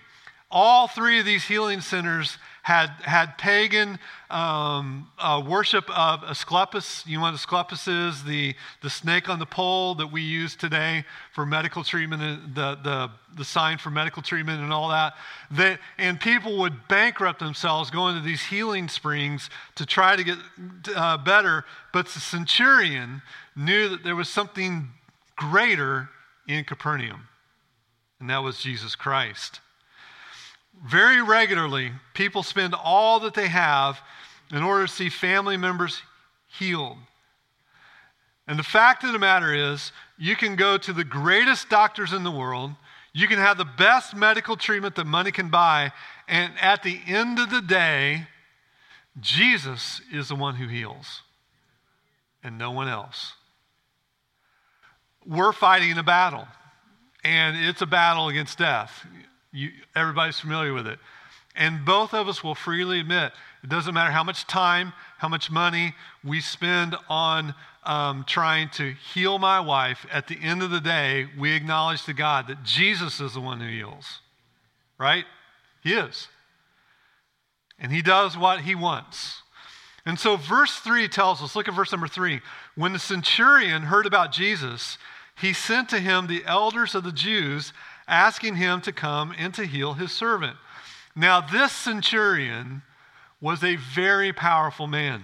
All 0.50 0.88
three 0.88 1.20
of 1.20 1.26
these 1.26 1.44
healing 1.44 1.82
centers 1.82 2.38
had, 2.68 2.90
had 3.04 3.38
pagan 3.38 3.98
um, 4.30 5.08
uh, 5.20 5.42
worship 5.48 5.90
of 5.90 6.22
Asclepius. 6.26 7.02
You 7.08 7.16
know 7.16 7.22
what 7.22 7.34
Asclepius 7.34 7.88
is? 7.88 8.26
The, 8.26 8.56
the 8.82 8.90
snake 8.90 9.30
on 9.30 9.40
the 9.40 9.46
pole 9.46 9.96
that 9.96 10.12
we 10.12 10.22
use 10.22 10.54
today 10.54 11.06
for 11.34 11.46
medical 11.46 11.82
treatment, 11.82 12.22
and 12.22 12.54
the, 12.54 12.78
the, 12.84 13.10
the 13.38 13.46
sign 13.46 13.78
for 13.78 13.90
medical 13.90 14.22
treatment 14.22 14.62
and 14.62 14.74
all 14.74 14.90
that. 14.90 15.14
They, 15.50 15.78
and 15.98 16.20
people 16.20 16.58
would 16.58 16.90
bankrupt 16.90 17.40
themselves 17.40 17.90
going 17.90 18.16
to 18.16 18.22
these 18.22 18.44
healing 18.44 18.90
springs 18.90 19.50
to 19.76 19.86
try 19.86 20.18
to 20.18 20.24
get 20.26 20.38
uh, 20.94 21.20
better. 21.20 21.64
But 21.94 22.08
the 22.08 22.20
centurion 22.20 23.22
knew 23.56 23.88
that 23.88 24.04
there 24.04 24.18
was 24.18 24.28
something 24.28 24.90
greater 25.38 26.10
in 26.50 26.66
Capernaum, 26.66 27.30
and 28.20 28.30
that 28.30 28.40
was 28.40 28.60
Jesus 28.60 28.94
Christ. 28.94 29.62
Very 30.86 31.22
regularly, 31.22 31.92
people 32.14 32.44
spend 32.44 32.76
all 32.76 33.20
that 33.22 33.34
they 33.34 33.48
have 33.48 34.00
in 34.52 34.64
order 34.64 34.86
to 34.86 34.92
see 34.92 35.10
family 35.10 35.58
members 35.58 36.02
healed. 36.48 36.98
And 38.48 38.58
the 38.58 38.64
fact 38.64 39.04
of 39.04 39.12
the 39.12 39.20
matter 39.20 39.54
is, 39.54 39.92
you 40.18 40.36
can 40.36 40.56
go 40.56 40.78
to 40.78 40.94
the 40.94 41.04
greatest 41.04 41.70
doctors 41.70 42.14
in 42.14 42.24
the 42.24 42.32
world, 42.32 42.72
you 43.14 43.28
can 43.28 43.40
have 43.40 43.58
the 43.58 43.66
best 43.66 44.16
medical 44.16 44.56
treatment 44.56 44.96
that 44.96 45.06
money 45.06 45.32
can 45.32 45.50
buy, 45.50 45.92
and 46.28 46.54
at 46.62 46.84
the 46.84 47.00
end 47.08 47.40
of 47.40 47.50
the 47.50 47.62
day, 47.62 48.28
Jesus 49.20 50.02
is 50.12 50.30
the 50.30 50.36
one 50.36 50.56
who 50.56 50.68
heals, 50.68 51.24
and 52.44 52.58
no 52.58 52.72
one 52.72 52.88
else. 52.88 53.34
We're 55.26 55.52
fighting 55.52 55.98
a 55.98 56.04
battle, 56.04 56.48
and 57.24 57.58
it's 57.58 57.82
a 57.82 57.88
battle 57.88 58.30
against 58.30 58.60
death. 58.60 59.06
You, 59.58 59.72
everybody's 59.96 60.40
familiar 60.40 60.72
with 60.72 60.86
it. 60.86 61.00
And 61.56 61.84
both 61.84 62.14
of 62.14 62.28
us 62.28 62.44
will 62.44 62.54
freely 62.54 63.00
admit 63.00 63.32
it 63.64 63.70
doesn't 63.72 63.96
matter 63.96 64.12
how 64.12 64.24
much 64.24 64.46
time, 64.46 64.94
how 65.18 65.28
much 65.28 65.50
money 65.50 65.96
we 66.24 66.42
spend 66.42 66.96
on 67.10 67.56
um, 67.84 68.24
trying 68.28 68.70
to 68.72 68.94
heal 69.14 69.40
my 69.40 69.60
wife. 69.60 70.06
At 70.12 70.28
the 70.28 70.38
end 70.40 70.62
of 70.62 70.70
the 70.70 70.80
day, 70.80 71.26
we 71.40 71.54
acknowledge 71.54 72.04
to 72.04 72.14
God 72.14 72.48
that 72.48 72.64
Jesus 72.64 73.20
is 73.20 73.34
the 73.34 73.42
one 73.42 73.60
who 73.60 73.68
heals. 73.68 74.20
Right? 75.00 75.26
He 75.82 75.94
is. 75.94 76.28
And 77.80 77.92
He 77.92 78.04
does 78.04 78.38
what 78.38 78.62
He 78.62 78.76
wants. 78.76 79.42
And 80.06 80.20
so, 80.20 80.38
verse 80.38 80.78
3 80.78 81.08
tells 81.08 81.42
us 81.42 81.56
look 81.56 81.68
at 81.68 81.74
verse 81.74 81.92
number 81.92 82.08
3. 82.08 82.42
When 82.76 82.94
the 82.94 83.00
centurion 83.00 83.84
heard 83.84 84.06
about 84.06 84.32
Jesus, 84.32 85.00
he 85.38 85.54
sent 85.54 85.90
to 85.90 86.00
him 86.00 86.26
the 86.26 86.44
elders 86.46 86.96
of 86.96 87.04
the 87.04 87.12
Jews 87.12 87.72
asking 88.08 88.56
him 88.56 88.82
to 88.82 88.92
come 88.92 89.34
and 89.38 89.54
to 89.54 89.66
heal 89.66 89.94
his 89.94 90.12
servant. 90.12 90.58
Now, 91.16 91.42
this 91.42 91.72
centurion 91.72 92.84
was 93.42 93.64
a 93.64 93.76
very 93.76 94.32
powerful 94.34 94.88
man, 94.88 95.24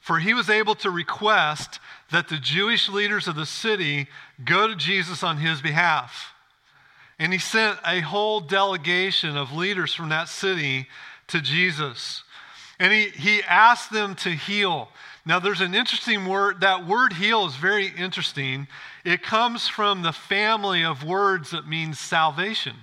for 0.00 0.18
he 0.18 0.34
was 0.34 0.50
able 0.50 0.74
to 0.76 0.90
request 0.90 1.80
that 2.10 2.28
the 2.28 2.36
Jewish 2.36 2.88
leaders 2.88 3.26
of 3.26 3.36
the 3.36 3.46
city 3.46 4.06
go 4.44 4.68
to 4.68 4.76
Jesus 4.76 5.22
on 5.22 5.38
his 5.38 5.60
behalf. 5.60 6.32
And 7.18 7.32
he 7.32 7.38
sent 7.38 7.78
a 7.86 8.00
whole 8.00 8.40
delegation 8.40 9.36
of 9.36 9.52
leaders 9.52 9.94
from 9.94 10.08
that 10.10 10.28
city 10.28 10.88
to 11.28 11.40
Jesus. 11.40 12.22
And 12.78 12.92
he, 12.92 13.08
he 13.08 13.42
asked 13.44 13.92
them 13.92 14.14
to 14.16 14.30
heal. 14.30 14.88
Now, 15.26 15.38
there's 15.38 15.62
an 15.62 15.74
interesting 15.74 16.26
word. 16.26 16.60
That 16.60 16.86
word 16.86 17.14
heal 17.14 17.46
is 17.46 17.56
very 17.56 17.88
interesting. 17.88 18.68
It 19.04 19.22
comes 19.22 19.68
from 19.68 20.02
the 20.02 20.12
family 20.12 20.84
of 20.84 21.02
words 21.02 21.52
that 21.52 21.66
means 21.66 21.98
salvation. 21.98 22.76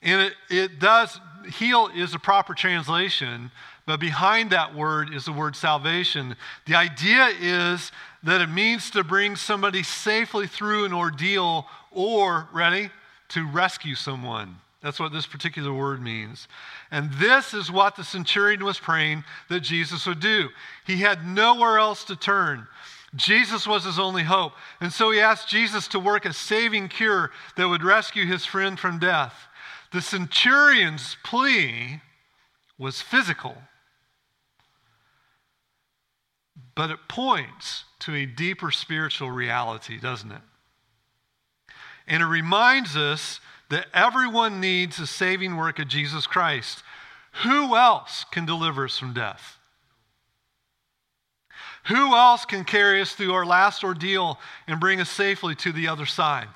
And 0.00 0.22
it, 0.22 0.32
it 0.48 0.78
does, 0.78 1.20
heal 1.58 1.90
is 1.94 2.14
a 2.14 2.18
proper 2.18 2.54
translation, 2.54 3.50
but 3.86 4.00
behind 4.00 4.50
that 4.50 4.74
word 4.74 5.12
is 5.12 5.26
the 5.26 5.32
word 5.32 5.54
salvation. 5.54 6.34
The 6.66 6.76
idea 6.76 7.28
is 7.40 7.92
that 8.22 8.40
it 8.40 8.48
means 8.48 8.90
to 8.90 9.04
bring 9.04 9.36
somebody 9.36 9.82
safely 9.82 10.46
through 10.46 10.86
an 10.86 10.92
ordeal 10.92 11.66
or, 11.90 12.48
ready, 12.52 12.90
to 13.28 13.46
rescue 13.46 13.94
someone. 13.94 14.56
That's 14.86 15.00
what 15.00 15.12
this 15.12 15.26
particular 15.26 15.72
word 15.72 16.00
means. 16.00 16.46
And 16.92 17.12
this 17.14 17.52
is 17.52 17.72
what 17.72 17.96
the 17.96 18.04
centurion 18.04 18.64
was 18.64 18.78
praying 18.78 19.24
that 19.48 19.64
Jesus 19.64 20.06
would 20.06 20.20
do. 20.20 20.50
He 20.86 20.98
had 20.98 21.26
nowhere 21.26 21.76
else 21.76 22.04
to 22.04 22.14
turn. 22.14 22.68
Jesus 23.16 23.66
was 23.66 23.84
his 23.84 23.98
only 23.98 24.22
hope. 24.22 24.52
And 24.80 24.92
so 24.92 25.10
he 25.10 25.18
asked 25.18 25.48
Jesus 25.48 25.88
to 25.88 25.98
work 25.98 26.24
a 26.24 26.32
saving 26.32 26.86
cure 26.86 27.32
that 27.56 27.66
would 27.66 27.82
rescue 27.82 28.26
his 28.26 28.46
friend 28.46 28.78
from 28.78 29.00
death. 29.00 29.34
The 29.90 30.00
centurion's 30.00 31.16
plea 31.24 32.00
was 32.78 33.02
physical, 33.02 33.56
but 36.76 36.90
it 36.90 37.08
points 37.08 37.86
to 37.98 38.14
a 38.14 38.24
deeper 38.24 38.70
spiritual 38.70 39.32
reality, 39.32 39.98
doesn't 39.98 40.30
it? 40.30 40.42
And 42.06 42.22
it 42.22 42.26
reminds 42.26 42.96
us 42.96 43.40
that 43.70 43.86
everyone 43.92 44.60
needs 44.60 44.96
the 44.96 45.06
saving 45.06 45.56
work 45.56 45.78
of 45.78 45.88
Jesus 45.88 46.26
Christ. 46.26 46.82
Who 47.42 47.76
else 47.76 48.24
can 48.30 48.46
deliver 48.46 48.84
us 48.84 48.98
from 48.98 49.12
death? 49.12 49.58
Who 51.88 52.14
else 52.16 52.44
can 52.44 52.64
carry 52.64 53.00
us 53.00 53.12
through 53.12 53.32
our 53.32 53.46
last 53.46 53.84
ordeal 53.84 54.38
and 54.66 54.80
bring 54.80 55.00
us 55.00 55.10
safely 55.10 55.54
to 55.56 55.72
the 55.72 55.88
other 55.88 56.06
side? 56.06 56.48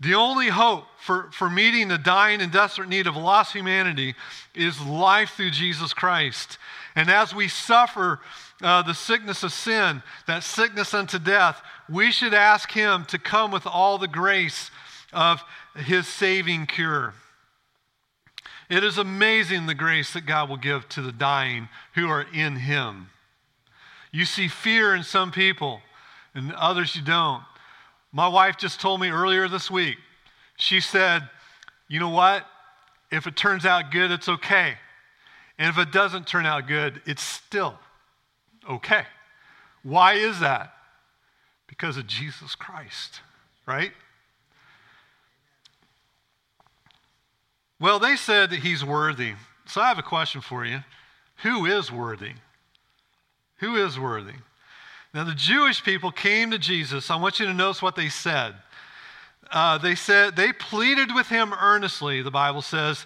The 0.00 0.14
only 0.14 0.48
hope 0.48 0.84
for, 0.98 1.30
for 1.32 1.50
meeting 1.50 1.88
the 1.88 1.98
dying 1.98 2.40
and 2.40 2.50
desperate 2.50 2.88
need 2.88 3.06
of 3.06 3.16
lost 3.16 3.52
humanity 3.52 4.14
is 4.54 4.80
life 4.80 5.32
through 5.36 5.50
Jesus 5.50 5.92
Christ. 5.92 6.56
And 6.96 7.10
as 7.10 7.34
we 7.34 7.48
suffer 7.48 8.20
uh, 8.62 8.80
the 8.82 8.94
sickness 8.94 9.42
of 9.42 9.52
sin, 9.52 10.02
that 10.26 10.42
sickness 10.42 10.94
unto 10.94 11.18
death, 11.18 11.60
we 11.88 12.12
should 12.12 12.32
ask 12.32 12.70
Him 12.72 13.04
to 13.06 13.18
come 13.18 13.50
with 13.50 13.66
all 13.66 13.98
the 13.98 14.08
grace 14.08 14.70
of 15.12 15.42
his 15.76 16.06
saving 16.06 16.66
cure. 16.66 17.14
It 18.68 18.84
is 18.84 18.98
amazing 18.98 19.66
the 19.66 19.74
grace 19.74 20.12
that 20.12 20.26
God 20.26 20.48
will 20.48 20.56
give 20.56 20.88
to 20.90 21.02
the 21.02 21.12
dying 21.12 21.68
who 21.94 22.08
are 22.08 22.24
in 22.32 22.56
him. 22.56 23.10
You 24.12 24.24
see 24.24 24.48
fear 24.48 24.94
in 24.94 25.02
some 25.02 25.32
people. 25.32 25.82
and 26.32 26.52
others 26.52 26.94
you 26.94 27.02
don't. 27.02 27.42
My 28.12 28.28
wife 28.28 28.56
just 28.56 28.80
told 28.80 29.00
me 29.00 29.08
earlier 29.08 29.48
this 29.48 29.68
week, 29.68 29.96
she 30.56 30.80
said, 30.80 31.28
You 31.88 31.98
know 31.98 32.10
what? 32.10 32.46
If 33.10 33.26
it 33.26 33.36
turns 33.36 33.66
out 33.66 33.90
good, 33.90 34.12
it's 34.12 34.28
okay. 34.28 34.74
And 35.58 35.68
if 35.68 35.78
it 35.78 35.90
doesn't 35.92 36.28
turn 36.28 36.46
out 36.46 36.68
good, 36.68 37.02
it's 37.04 37.22
still 37.22 37.78
okay. 38.68 39.02
Why 39.82 40.14
is 40.14 40.38
that? 40.40 40.72
Because 41.66 41.96
of 41.96 42.06
Jesus 42.06 42.54
Christ, 42.54 43.20
right? 43.66 43.92
Well, 47.80 47.98
they 47.98 48.16
said 48.16 48.50
that 48.50 48.60
he's 48.60 48.84
worthy. 48.84 49.32
So 49.66 49.80
I 49.80 49.88
have 49.88 49.98
a 49.98 50.02
question 50.02 50.40
for 50.40 50.64
you. 50.64 50.80
Who 51.42 51.64
is 51.64 51.90
worthy? 51.90 52.32
Who 53.56 53.76
is 53.76 53.98
worthy? 53.98 54.34
Now, 55.14 55.24
the 55.24 55.34
Jewish 55.34 55.82
people 55.82 56.12
came 56.12 56.50
to 56.50 56.58
Jesus. 56.58 57.10
I 57.10 57.16
want 57.16 57.40
you 57.40 57.46
to 57.46 57.54
notice 57.54 57.82
what 57.82 57.96
they 57.96 58.08
said. 58.08 58.54
Uh, 59.50 59.78
they 59.78 59.94
said, 59.94 60.36
they 60.36 60.52
pleaded 60.52 61.14
with 61.14 61.26
him 61.28 61.52
earnestly, 61.60 62.22
the 62.22 62.30
Bible 62.30 62.62
says, 62.62 63.04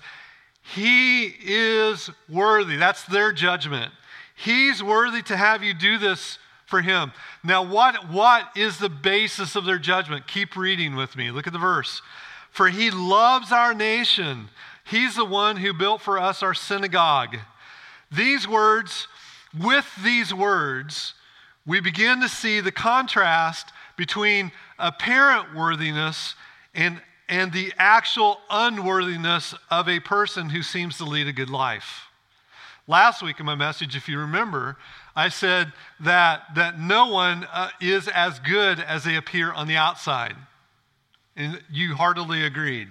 He 0.75 1.27
is 1.43 2.11
worthy. 2.29 2.77
That's 2.77 3.05
their 3.05 3.33
judgment. 3.33 3.93
He's 4.37 4.83
worthy 4.83 5.23
to 5.23 5.37
have 5.37 5.63
you 5.63 5.73
do 5.73 5.97
this 5.97 6.39
for 6.67 6.83
him. 6.83 7.13
Now, 7.43 7.63
what, 7.63 8.11
what 8.11 8.49
is 8.57 8.79
the 8.79 8.91
basis 8.91 9.57
of 9.57 9.65
their 9.65 9.79
judgment? 9.79 10.27
Keep 10.27 10.57
reading 10.57 10.97
with 10.97 11.17
me. 11.17 11.31
Look 11.31 11.47
at 11.47 11.53
the 11.53 11.59
verse. 11.59 12.03
For 12.55 12.69
he 12.69 12.93
loves 12.93 13.51
our 13.51 13.75
nation. 13.75 14.49
He's 14.85 15.17
the 15.17 15.25
one 15.25 15.57
who 15.57 15.73
built 15.73 16.01
for 16.01 16.21
us 16.21 16.41
our 16.41 16.55
synagogue. 16.55 17.37
These 18.13 18.47
words, 18.47 19.09
with 19.61 19.91
these 20.05 20.33
words, 20.33 21.15
we 21.67 21.81
begin 21.81 22.21
to 22.21 22.29
see 22.29 22.61
the 22.61 22.71
contrast 22.71 23.73
between 23.97 24.53
apparent 24.79 25.53
worthiness 25.53 26.37
and, 26.77 27.03
and 27.29 27.53
the 27.53 27.73
actual 27.77 28.39
unworthiness 28.49 29.57
of 29.69 29.89
a 29.89 29.99
person 29.99 30.51
who 30.51 30.63
seems 30.63 30.97
to 30.99 31.05
lead 31.05 31.27
a 31.27 31.33
good 31.33 31.51
life. 31.51 32.07
Last 32.87 33.21
week 33.21 33.41
in 33.41 33.47
my 33.47 33.57
message, 33.57 33.97
if 33.97 34.09
you 34.09 34.21
remember, 34.21 34.77
I 35.17 35.29
said 35.29 35.73
that, 35.99 36.55
that 36.55 36.79
no 36.79 37.09
one 37.09 37.49
uh, 37.53 37.71
is 37.81 38.07
as 38.07 38.39
good 38.39 38.79
as 38.79 39.03
they 39.03 39.17
appear 39.17 39.53
on 39.53 39.67
the 39.67 39.77
outside. 39.77 40.37
And 41.37 41.61
you 41.71 41.95
heartily 41.95 42.45
agreed. 42.45 42.89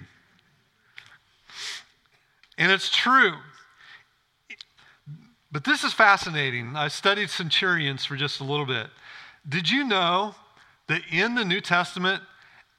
And 2.58 2.72
it's 2.72 2.90
true. 2.90 3.34
But 5.52 5.64
this 5.64 5.84
is 5.84 5.94
fascinating. 5.94 6.76
I 6.76 6.88
studied 6.88 7.30
centurions 7.30 8.06
for 8.06 8.16
just 8.16 8.40
a 8.40 8.44
little 8.44 8.66
bit. 8.66 8.88
Did 9.48 9.70
you 9.70 9.84
know 9.84 10.36
that 10.88 11.02
in 11.12 11.36
the 11.36 11.46
New 11.46 11.62
Testament, 11.62 12.24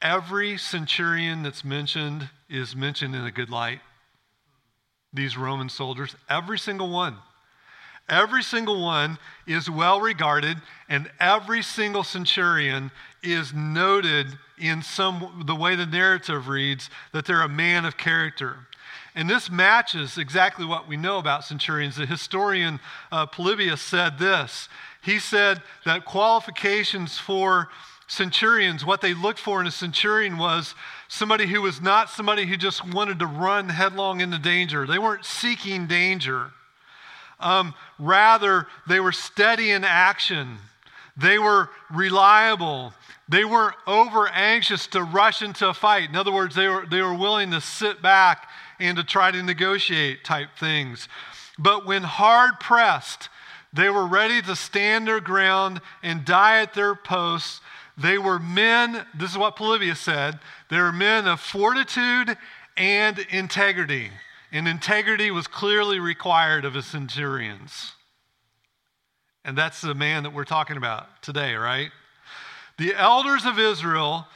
every 0.02 0.58
centurion 0.58 1.42
that's 1.42 1.64
mentioned 1.64 2.28
is 2.48 2.74
mentioned 2.74 3.14
in 3.14 3.24
a 3.24 3.30
good 3.30 3.50
light? 3.50 3.80
These 5.12 5.36
Roman 5.36 5.68
soldiers, 5.68 6.16
every 6.28 6.58
single 6.58 6.90
one. 6.90 7.16
Every 8.08 8.42
single 8.42 8.82
one 8.82 9.18
is 9.46 9.70
well 9.70 10.00
regarded, 10.00 10.58
and 10.88 11.10
every 11.18 11.62
single 11.62 12.04
centurion 12.04 12.90
is 13.22 13.54
noted 13.54 14.26
in 14.58 14.82
some 14.82 15.44
the 15.46 15.54
way 15.54 15.74
the 15.74 15.86
narrative 15.86 16.48
reads 16.48 16.90
that 17.12 17.24
they're 17.24 17.42
a 17.42 17.48
man 17.48 17.84
of 17.84 17.96
character. 17.96 18.66
And 19.14 19.30
this 19.30 19.50
matches 19.50 20.18
exactly 20.18 20.66
what 20.66 20.88
we 20.88 20.96
know 20.96 21.18
about 21.18 21.44
centurions. 21.44 21.96
The 21.96 22.04
historian 22.04 22.80
uh, 23.10 23.26
Polybius 23.26 23.80
said 23.80 24.18
this. 24.18 24.68
He 25.02 25.18
said 25.18 25.62
that 25.84 26.04
qualifications 26.04 27.18
for 27.18 27.68
centurions, 28.06 28.84
what 28.84 29.00
they 29.00 29.14
looked 29.14 29.38
for 29.38 29.60
in 29.60 29.66
a 29.66 29.70
centurion 29.70 30.36
was 30.36 30.74
somebody 31.08 31.46
who 31.46 31.62
was 31.62 31.80
not 31.80 32.10
somebody 32.10 32.44
who 32.46 32.56
just 32.56 32.86
wanted 32.92 33.18
to 33.20 33.26
run 33.26 33.68
headlong 33.68 34.20
into 34.20 34.38
danger. 34.38 34.86
They 34.86 34.98
weren't 34.98 35.24
seeking 35.24 35.86
danger. 35.86 36.50
Um, 37.44 37.74
rather, 37.98 38.66
they 38.88 38.98
were 38.98 39.12
steady 39.12 39.70
in 39.70 39.84
action. 39.84 40.56
They 41.16 41.38
were 41.38 41.68
reliable. 41.92 42.92
They 43.28 43.44
weren't 43.44 43.76
over 43.86 44.26
anxious 44.28 44.86
to 44.88 45.02
rush 45.02 45.42
into 45.42 45.68
a 45.68 45.74
fight. 45.74 46.08
In 46.08 46.16
other 46.16 46.32
words, 46.32 46.54
they 46.54 46.68
were, 46.68 46.86
they 46.86 47.02
were 47.02 47.14
willing 47.14 47.50
to 47.52 47.60
sit 47.60 48.02
back 48.02 48.48
and 48.80 48.96
to 48.96 49.04
try 49.04 49.30
to 49.30 49.42
negotiate 49.42 50.24
type 50.24 50.48
things. 50.58 51.08
But 51.58 51.86
when 51.86 52.02
hard 52.02 52.58
pressed, 52.58 53.28
they 53.72 53.90
were 53.90 54.06
ready 54.06 54.40
to 54.42 54.56
stand 54.56 55.06
their 55.06 55.20
ground 55.20 55.80
and 56.02 56.24
die 56.24 56.60
at 56.62 56.74
their 56.74 56.94
posts. 56.94 57.60
They 57.96 58.18
were 58.18 58.38
men, 58.38 59.06
this 59.14 59.30
is 59.30 59.38
what 59.38 59.56
Polybius 59.56 60.00
said, 60.00 60.40
they 60.68 60.78
were 60.78 60.92
men 60.92 61.28
of 61.28 61.40
fortitude 61.40 62.36
and 62.76 63.18
integrity. 63.30 64.10
And 64.54 64.68
integrity 64.68 65.32
was 65.32 65.48
clearly 65.48 65.98
required 65.98 66.64
of 66.64 66.74
the 66.74 66.82
centurions. 66.82 67.94
And 69.44 69.58
that's 69.58 69.80
the 69.80 69.96
man 69.96 70.22
that 70.22 70.32
we're 70.32 70.44
talking 70.44 70.76
about 70.76 71.22
today, 71.22 71.54
right? 71.56 71.90
The 72.78 72.94
elders 72.94 73.44
of 73.46 73.58
Israel 73.58 74.28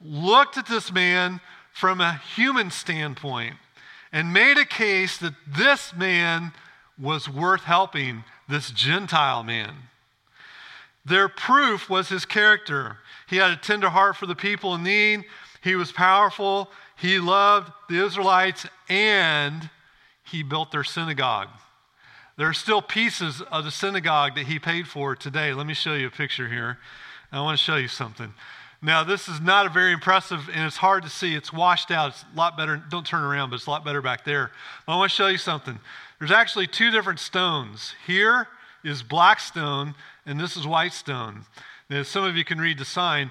looked 0.00 0.56
at 0.56 0.66
this 0.66 0.92
man 0.92 1.40
from 1.72 2.00
a 2.00 2.20
human 2.36 2.70
standpoint 2.70 3.56
and 4.12 4.32
made 4.32 4.58
a 4.58 4.64
case 4.64 5.18
that 5.18 5.34
this 5.44 5.92
man 5.92 6.52
was 6.96 7.28
worth 7.28 7.64
helping, 7.64 8.22
this 8.48 8.70
Gentile 8.70 9.42
man. 9.42 9.74
Their 11.04 11.28
proof 11.28 11.90
was 11.90 12.10
his 12.10 12.24
character. 12.24 12.98
He 13.26 13.38
had 13.38 13.50
a 13.50 13.56
tender 13.56 13.90
heart 13.90 14.14
for 14.14 14.26
the 14.26 14.36
people 14.36 14.76
in 14.76 14.84
need, 14.84 15.24
he 15.64 15.74
was 15.74 15.90
powerful, 15.90 16.70
he 16.96 17.18
loved 17.18 17.72
the 17.88 18.04
Israelites, 18.04 18.66
and 18.88 19.70
he 20.24 20.42
built 20.42 20.70
their 20.72 20.84
synagogue. 20.84 21.48
There 22.36 22.48
are 22.48 22.54
still 22.54 22.82
pieces 22.82 23.42
of 23.42 23.64
the 23.64 23.70
synagogue 23.70 24.34
that 24.34 24.46
he 24.46 24.58
paid 24.58 24.88
for 24.88 25.14
today. 25.14 25.52
Let 25.52 25.66
me 25.66 25.74
show 25.74 25.94
you 25.94 26.08
a 26.08 26.10
picture 26.10 26.48
here. 26.48 26.78
I 27.30 27.40
want 27.40 27.58
to 27.58 27.64
show 27.64 27.76
you 27.76 27.88
something. 27.88 28.32
Now, 28.82 29.02
this 29.02 29.28
is 29.28 29.40
not 29.40 29.66
a 29.66 29.70
very 29.70 29.92
impressive, 29.92 30.48
and 30.52 30.66
it's 30.66 30.76
hard 30.76 31.04
to 31.04 31.08
see. 31.08 31.34
It's 31.34 31.52
washed 31.52 31.90
out. 31.90 32.10
It's 32.10 32.24
a 32.34 32.36
lot 32.36 32.56
better. 32.56 32.76
Don't 32.90 33.06
turn 33.06 33.22
around, 33.22 33.50
but 33.50 33.56
it's 33.56 33.66
a 33.66 33.70
lot 33.70 33.84
better 33.84 34.02
back 34.02 34.24
there. 34.24 34.50
But 34.86 34.92
I 34.92 34.96
want 34.96 35.10
to 35.10 35.14
show 35.16 35.28
you 35.28 35.38
something. 35.38 35.78
There's 36.18 36.30
actually 36.30 36.66
two 36.66 36.90
different 36.90 37.18
stones. 37.18 37.94
Here 38.06 38.46
is 38.84 39.02
black 39.02 39.40
stone, 39.40 39.94
and 40.26 40.38
this 40.38 40.56
is 40.56 40.66
white 40.66 40.92
stone. 40.92 41.46
Now, 41.88 42.02
some 42.02 42.24
of 42.24 42.36
you 42.36 42.44
can 42.44 42.60
read 42.60 42.78
the 42.78 42.84
sign. 42.84 43.30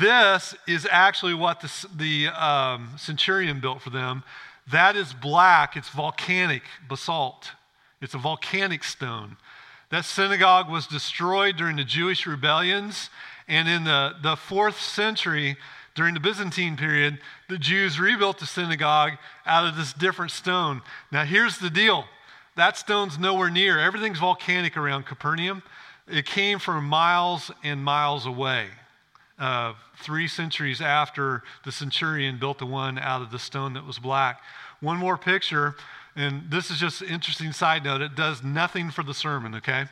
This 0.00 0.54
is 0.66 0.86
actually 0.90 1.34
what 1.34 1.60
the, 1.60 1.86
the 1.94 2.28
um, 2.28 2.90
centurion 2.96 3.60
built 3.60 3.82
for 3.82 3.90
them. 3.90 4.22
That 4.70 4.96
is 4.96 5.12
black. 5.12 5.76
It's 5.76 5.90
volcanic 5.90 6.62
basalt. 6.88 7.50
It's 8.00 8.14
a 8.14 8.18
volcanic 8.18 8.82
stone. 8.82 9.36
That 9.90 10.04
synagogue 10.04 10.70
was 10.70 10.86
destroyed 10.86 11.56
during 11.56 11.76
the 11.76 11.84
Jewish 11.84 12.26
rebellions 12.26 13.10
and 13.46 13.68
in 13.68 13.84
the, 13.84 14.14
the 14.22 14.36
fourth 14.36 14.80
century, 14.80 15.56
during 15.94 16.14
the 16.14 16.20
Byzantine 16.20 16.76
period, 16.76 17.18
the 17.48 17.58
Jews 17.58 18.00
rebuilt 18.00 18.38
the 18.38 18.46
synagogue 18.46 19.12
out 19.46 19.66
of 19.66 19.76
this 19.76 19.92
different 19.92 20.32
stone. 20.32 20.82
Now, 21.12 21.24
here's 21.24 21.58
the 21.58 21.70
deal 21.70 22.06
that 22.56 22.76
stone's 22.76 23.18
nowhere 23.18 23.50
near. 23.50 23.80
Everything's 23.80 24.20
volcanic 24.20 24.76
around 24.76 25.06
Capernaum. 25.06 25.62
It 26.08 26.24
came 26.24 26.58
from 26.58 26.84
miles 26.84 27.50
and 27.62 27.82
miles 27.82 28.26
away. 28.26 28.68
Uh, 29.36 29.74
three 29.96 30.28
centuries 30.28 30.80
after 30.80 31.42
the 31.64 31.72
centurion 31.72 32.38
built 32.38 32.58
the 32.58 32.66
one 32.66 32.98
out 32.98 33.20
of 33.20 33.32
the 33.32 33.38
stone 33.38 33.72
that 33.72 33.84
was 33.84 33.98
black. 33.98 34.40
One 34.80 34.96
more 34.96 35.18
picture, 35.18 35.74
and 36.14 36.44
this 36.50 36.70
is 36.70 36.78
just 36.78 37.02
an 37.02 37.08
interesting 37.08 37.50
side 37.52 37.82
note. 37.82 38.00
It 38.00 38.14
does 38.14 38.44
nothing 38.44 38.92
for 38.92 39.02
the 39.02 39.14
sermon, 39.14 39.56
okay? 39.56 39.86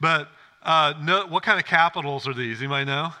But 0.00 0.28
uh, 0.64 0.94
no, 1.00 1.26
what 1.26 1.44
kind 1.44 1.60
of 1.60 1.64
capitals 1.64 2.26
are 2.26 2.34
these? 2.34 2.58
Anybody 2.58 2.86
know? 2.86 3.12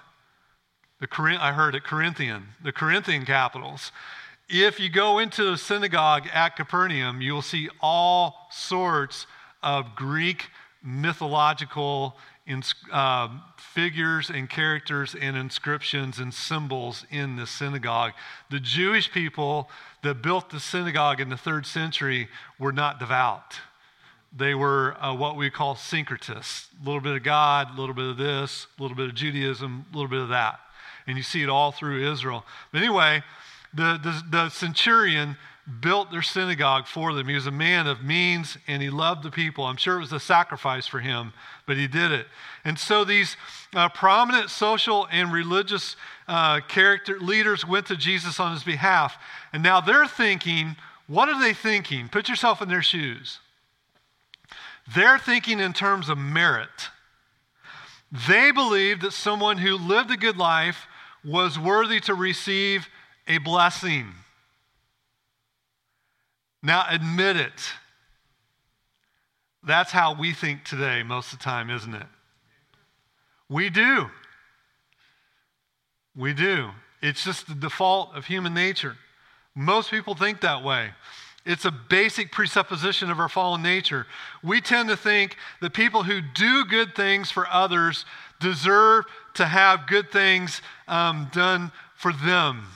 The 1.00 1.06
Corinth, 1.06 1.40
I 1.40 1.52
heard 1.52 1.74
it, 1.74 1.84
Corinthian, 1.84 2.48
the 2.62 2.72
Corinthian 2.72 3.24
capitals. 3.24 3.92
If 4.48 4.80
you 4.80 4.88
go 4.88 5.18
into 5.18 5.50
the 5.50 5.56
synagogue 5.56 6.28
at 6.32 6.56
Capernaum, 6.56 7.20
you 7.20 7.34
will 7.34 7.42
see 7.42 7.68
all 7.80 8.48
sorts 8.50 9.26
of 9.62 9.94
Greek 9.94 10.48
mythological 10.82 12.16
uh, 12.92 13.28
figures 13.56 14.30
and 14.30 14.50
characters 14.50 15.14
and 15.18 15.36
inscriptions 15.36 16.18
and 16.18 16.34
symbols 16.34 17.06
in 17.10 17.36
the 17.36 17.46
synagogue. 17.46 18.12
The 18.50 18.60
Jewish 18.60 19.10
people 19.12 19.70
that 20.02 20.22
built 20.22 20.50
the 20.50 20.60
synagogue 20.60 21.20
in 21.20 21.28
the 21.28 21.36
third 21.36 21.66
century 21.66 22.28
were 22.58 22.72
not 22.72 22.98
devout. 22.98 23.60
They 24.34 24.54
were 24.54 24.96
uh, 25.00 25.14
what 25.14 25.36
we 25.36 25.50
call 25.50 25.74
syncretists 25.74 26.66
a 26.80 26.84
little 26.84 27.00
bit 27.00 27.14
of 27.14 27.22
God, 27.22 27.68
a 27.76 27.80
little 27.80 27.94
bit 27.94 28.06
of 28.06 28.16
this, 28.16 28.66
a 28.78 28.82
little 28.82 28.96
bit 28.96 29.08
of 29.08 29.14
Judaism, 29.14 29.84
a 29.92 29.96
little 29.96 30.10
bit 30.10 30.20
of 30.20 30.30
that. 30.30 30.58
And 31.06 31.16
you 31.16 31.22
see 31.22 31.42
it 31.42 31.48
all 31.48 31.70
through 31.70 32.10
Israel. 32.10 32.44
But 32.72 32.78
anyway, 32.82 33.22
the, 33.74 33.98
the, 34.02 34.22
the 34.30 34.48
centurion 34.48 35.36
built 35.80 36.10
their 36.10 36.22
synagogue 36.22 36.86
for 36.86 37.14
them. 37.14 37.28
He 37.28 37.34
was 37.34 37.46
a 37.46 37.52
man 37.52 37.86
of 37.86 38.02
means 38.02 38.58
and 38.66 38.82
he 38.82 38.90
loved 38.90 39.22
the 39.22 39.30
people. 39.30 39.64
I'm 39.64 39.76
sure 39.76 39.96
it 39.96 40.00
was 40.00 40.12
a 40.12 40.20
sacrifice 40.20 40.86
for 40.86 40.98
him, 40.98 41.32
but 41.66 41.76
he 41.76 41.86
did 41.86 42.10
it. 42.10 42.26
And 42.64 42.78
so 42.78 43.04
these 43.04 43.36
uh, 43.74 43.88
prominent 43.90 44.50
social 44.50 45.06
and 45.12 45.32
religious 45.32 45.96
uh, 46.26 46.60
character 46.60 47.18
leaders 47.18 47.66
went 47.66 47.86
to 47.86 47.96
Jesus 47.96 48.40
on 48.40 48.52
his 48.52 48.64
behalf. 48.64 49.16
And 49.52 49.62
now 49.62 49.80
they're 49.80 50.08
thinking, 50.08 50.76
what 51.06 51.28
are 51.28 51.40
they 51.40 51.54
thinking? 51.54 52.08
Put 52.08 52.28
yourself 52.28 52.60
in 52.60 52.68
their 52.68 52.82
shoes. 52.82 53.38
They're 54.94 55.18
thinking 55.18 55.60
in 55.60 55.72
terms 55.72 56.08
of 56.08 56.18
merit. 56.18 56.90
They 58.28 58.50
believed 58.50 59.02
that 59.02 59.12
someone 59.12 59.58
who 59.58 59.76
lived 59.76 60.10
a 60.10 60.16
good 60.16 60.36
life 60.36 60.86
was 61.24 61.58
worthy 61.58 62.00
to 62.00 62.14
receive 62.14 62.88
a 63.28 63.38
blessing. 63.38 64.12
Now, 66.62 66.84
admit 66.88 67.36
it. 67.36 67.72
That's 69.64 69.90
how 69.90 70.14
we 70.14 70.32
think 70.32 70.64
today, 70.64 71.02
most 71.02 71.32
of 71.32 71.38
the 71.38 71.44
time, 71.44 71.70
isn't 71.70 71.94
it? 71.94 72.06
We 73.48 73.70
do. 73.70 74.10
We 76.16 76.32
do. 76.34 76.70
It's 77.00 77.24
just 77.24 77.48
the 77.48 77.54
default 77.54 78.14
of 78.14 78.26
human 78.26 78.54
nature. 78.54 78.96
Most 79.54 79.90
people 79.90 80.14
think 80.14 80.40
that 80.40 80.62
way. 80.62 80.90
It's 81.44 81.64
a 81.64 81.70
basic 81.72 82.30
presupposition 82.30 83.10
of 83.10 83.18
our 83.18 83.28
fallen 83.28 83.62
nature. 83.62 84.06
We 84.42 84.60
tend 84.60 84.88
to 84.88 84.96
think 84.96 85.36
that 85.60 85.74
people 85.74 86.04
who 86.04 86.20
do 86.20 86.64
good 86.64 86.94
things 86.94 87.30
for 87.30 87.48
others 87.48 88.04
deserve 88.40 89.04
to 89.34 89.46
have 89.46 89.86
good 89.88 90.12
things 90.12 90.62
um, 90.86 91.28
done 91.32 91.72
for 91.96 92.12
them, 92.12 92.66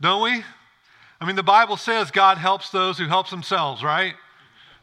don't 0.00 0.22
we? 0.22 0.42
I 1.20 1.26
mean, 1.26 1.36
the 1.36 1.42
Bible 1.42 1.76
says 1.76 2.10
God 2.10 2.38
helps 2.38 2.70
those 2.70 2.98
who 2.98 3.06
helps 3.06 3.30
themselves, 3.30 3.82
right? 3.82 4.14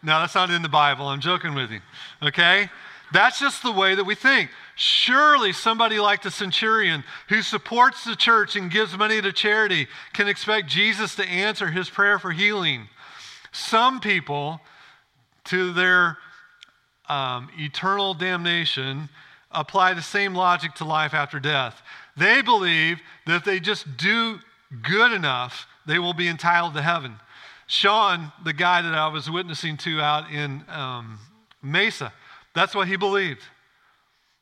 No, 0.02 0.20
that's 0.20 0.36
not 0.36 0.50
in 0.50 0.62
the 0.62 0.70
Bible. 0.70 1.08
I'm 1.08 1.22
joking 1.22 1.54
with 1.54 1.72
you. 1.72 1.80
Okay? 2.22 2.70
That's 3.14 3.40
just 3.40 3.62
the 3.62 3.72
way 3.72 3.94
that 3.96 4.04
we 4.04 4.16
think. 4.16 4.50
Surely 4.76 5.54
somebody 5.54 6.00
like 6.00 6.24
the 6.24 6.32
centurion 6.32 7.04
who 7.30 7.44
supports 7.44 8.04
the 8.04 8.16
church 8.16 8.56
and 8.56 8.72
gives 8.72 8.98
money 8.98 9.22
to 9.22 9.32
charity 9.32 9.88
can 10.14 10.28
expect 10.28 10.68
Jesus 10.68 11.16
to 11.16 11.24
answer 11.24 11.68
his 11.68 11.90
prayer 11.90 12.18
for 12.18 12.32
healing. 12.32 12.90
Some 13.52 14.00
people, 14.00 14.60
to 15.46 15.72
their 15.74 16.18
um, 17.08 17.50
eternal 17.58 18.16
damnation, 18.16 19.10
apply 19.52 19.94
the 19.94 20.02
same 20.02 20.34
logic 20.34 20.74
to 20.76 20.86
life 20.86 21.14
after 21.14 21.40
death. 21.40 21.84
They 22.18 22.42
believe 22.42 23.00
that 23.28 23.36
if 23.36 23.46
they 23.46 23.60
just 23.60 23.96
do 23.96 24.40
good 24.82 25.12
enough, 25.12 25.68
they 25.86 26.00
will 26.00 26.14
be 26.14 26.28
entitled 26.28 26.74
to 26.76 26.82
heaven. 26.82 27.16
Sean, 27.68 28.32
the 28.44 28.54
guy 28.54 28.82
that 28.82 28.94
I 28.94 29.08
was 29.08 29.30
witnessing 29.30 29.78
to 29.78 30.02
out 30.02 30.32
in 30.32 30.64
um, 30.70 31.20
Mesa, 31.62 32.14
that's 32.54 32.76
what 32.76 32.88
he 32.88 32.96
believed. 32.96 33.42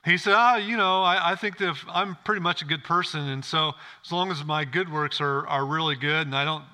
He 0.04 0.17
said, 0.17 0.34
Oh, 0.36 0.58
you 0.58 0.77
know, 0.77 1.04
I, 1.04 1.32
I 1.32 1.36
think 1.36 1.58
that 1.60 1.75
I'm 1.88 2.17
pretty 2.25 2.41
much 2.41 2.62
a 2.62 2.65
good 2.65 2.84
person, 2.84 3.21
and 3.30 3.45
so 3.45 3.73
as 4.04 4.12
long 4.12 4.32
as 4.32 4.43
my 4.43 4.65
good 4.65 4.91
works 4.91 5.21
are, 5.21 5.45
are 5.47 5.65
really 5.65 5.95
good 5.95 6.25
and 6.25 6.36
I 6.36 6.43
don't 6.43 6.65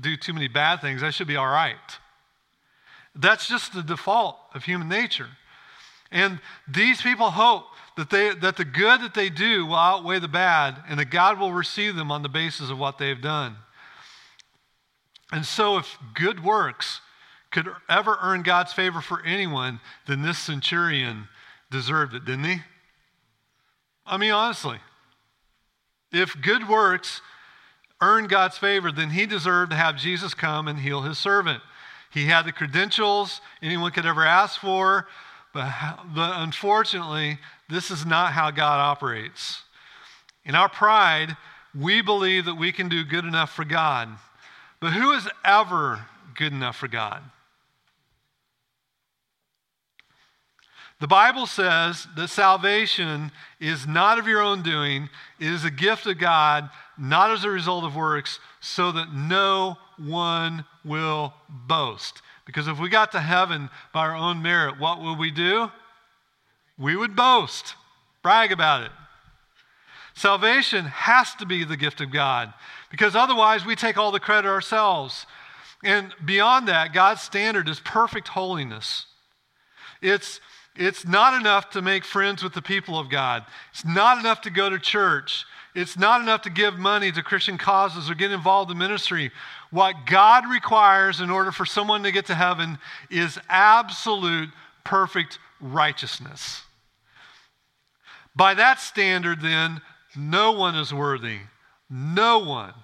do 0.00 0.16
too 0.16 0.32
many 0.32 0.48
bad 0.48 0.80
things, 0.80 1.02
I 1.02 1.10
should 1.10 1.26
be 1.26 1.36
all 1.36 1.48
right. 1.48 1.76
That's 3.14 3.48
just 3.48 3.74
the 3.74 3.82
default 3.82 4.36
of 4.54 4.64
human 4.64 4.88
nature. 4.88 5.28
And 6.10 6.40
these 6.66 7.02
people 7.02 7.30
hope 7.30 7.64
that, 7.96 8.10
they, 8.10 8.34
that 8.34 8.56
the 8.56 8.64
good 8.64 9.02
that 9.02 9.14
they 9.14 9.28
do 9.28 9.66
will 9.66 9.76
outweigh 9.76 10.18
the 10.18 10.28
bad 10.28 10.76
and 10.88 10.98
that 10.98 11.10
God 11.10 11.38
will 11.38 11.52
receive 11.52 11.96
them 11.96 12.10
on 12.10 12.22
the 12.22 12.28
basis 12.28 12.70
of 12.70 12.78
what 12.78 12.98
they've 12.98 13.20
done. 13.20 13.56
And 15.32 15.46
so, 15.46 15.78
if 15.78 15.96
good 16.14 16.44
works 16.44 17.00
could 17.50 17.68
ever 17.88 18.18
earn 18.22 18.42
God's 18.42 18.72
favor 18.72 19.00
for 19.00 19.22
anyone, 19.24 19.80
then 20.06 20.22
this 20.22 20.38
centurion 20.38 21.28
deserved 21.70 22.14
it, 22.14 22.24
didn't 22.24 22.44
he? 22.44 22.58
I 24.06 24.16
mean, 24.16 24.32
honestly, 24.32 24.78
if 26.12 26.40
good 26.40 26.68
works 26.68 27.20
earned 28.00 28.28
God's 28.28 28.58
favor, 28.58 28.90
then 28.90 29.10
he 29.10 29.26
deserved 29.26 29.70
to 29.70 29.76
have 29.76 29.96
Jesus 29.96 30.34
come 30.34 30.66
and 30.66 30.78
heal 30.78 31.02
his 31.02 31.18
servant. 31.18 31.62
He 32.10 32.26
had 32.26 32.44
the 32.44 32.52
credentials 32.52 33.40
anyone 33.62 33.92
could 33.92 34.06
ever 34.06 34.24
ask 34.24 34.60
for, 34.60 35.06
but, 35.52 35.72
but 36.14 36.32
unfortunately, 36.36 37.38
this 37.68 37.90
is 37.90 38.04
not 38.04 38.32
how 38.32 38.50
God 38.50 38.80
operates. 38.80 39.62
In 40.44 40.54
our 40.54 40.68
pride, 40.68 41.36
we 41.78 42.02
believe 42.02 42.46
that 42.46 42.56
we 42.56 42.72
can 42.72 42.88
do 42.88 43.04
good 43.04 43.24
enough 43.24 43.52
for 43.52 43.64
God. 43.64 44.08
But 44.80 44.92
who 44.92 45.12
is 45.12 45.28
ever 45.44 46.06
good 46.34 46.52
enough 46.52 46.76
for 46.76 46.88
God? 46.88 47.22
The 51.00 51.06
Bible 51.06 51.46
says 51.46 52.06
that 52.16 52.28
salvation 52.28 53.32
is 53.58 53.86
not 53.86 54.18
of 54.18 54.26
your 54.26 54.42
own 54.42 54.62
doing, 54.62 55.08
it 55.38 55.46
is 55.46 55.64
a 55.64 55.70
gift 55.70 56.06
of 56.06 56.18
God, 56.18 56.68
not 56.98 57.30
as 57.30 57.42
a 57.42 57.50
result 57.50 57.84
of 57.84 57.96
works, 57.96 58.38
so 58.60 58.92
that 58.92 59.12
no 59.14 59.78
one 59.96 60.66
will 60.84 61.32
boast. 61.48 62.20
Because 62.44 62.68
if 62.68 62.78
we 62.78 62.90
got 62.90 63.12
to 63.12 63.20
heaven 63.20 63.70
by 63.94 64.00
our 64.00 64.14
own 64.14 64.42
merit, 64.42 64.78
what 64.78 65.00
would 65.00 65.18
we 65.18 65.30
do? 65.30 65.70
We 66.78 66.96
would 66.96 67.16
boast, 67.16 67.74
brag 68.22 68.52
about 68.52 68.82
it. 68.82 68.90
Salvation 70.20 70.84
has 70.84 71.34
to 71.36 71.46
be 71.46 71.64
the 71.64 71.78
gift 71.78 72.02
of 72.02 72.10
God 72.10 72.52
because 72.90 73.16
otherwise 73.16 73.64
we 73.64 73.74
take 73.74 73.96
all 73.96 74.12
the 74.12 74.20
credit 74.20 74.46
ourselves. 74.46 75.24
And 75.82 76.14
beyond 76.22 76.68
that, 76.68 76.92
God's 76.92 77.22
standard 77.22 77.70
is 77.70 77.80
perfect 77.80 78.28
holiness. 78.28 79.06
It's, 80.02 80.40
it's 80.76 81.06
not 81.06 81.40
enough 81.40 81.70
to 81.70 81.80
make 81.80 82.04
friends 82.04 82.42
with 82.42 82.52
the 82.52 82.60
people 82.60 82.98
of 82.98 83.08
God, 83.08 83.46
it's 83.70 83.86
not 83.86 84.18
enough 84.18 84.42
to 84.42 84.50
go 84.50 84.68
to 84.68 84.78
church. 84.78 85.46
It's 85.72 85.96
not 85.96 86.20
enough 86.20 86.42
to 86.42 86.50
give 86.50 86.74
money 86.74 87.12
to 87.12 87.22
Christian 87.22 87.56
causes 87.56 88.10
or 88.10 88.16
get 88.16 88.32
involved 88.32 88.72
in 88.72 88.76
ministry. 88.76 89.30
What 89.70 89.94
God 90.04 90.50
requires 90.50 91.20
in 91.20 91.30
order 91.30 91.52
for 91.52 91.64
someone 91.64 92.02
to 92.02 92.10
get 92.10 92.26
to 92.26 92.34
heaven 92.34 92.76
is 93.08 93.38
absolute, 93.48 94.48
perfect 94.82 95.38
righteousness. 95.60 96.62
By 98.34 98.54
that 98.54 98.80
standard, 98.80 99.40
then, 99.40 99.80
no 100.16 100.52
one 100.52 100.74
is 100.74 100.92
worthy. 100.92 101.38
No 101.88 102.38
one 102.38 102.74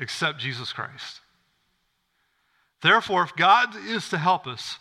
except 0.00 0.38
Jesus 0.40 0.72
Christ. 0.72 1.20
Therefore, 2.82 3.22
if 3.22 3.36
God 3.36 3.76
is 3.76 4.08
to 4.08 4.18
help 4.18 4.46
us, 4.46 4.78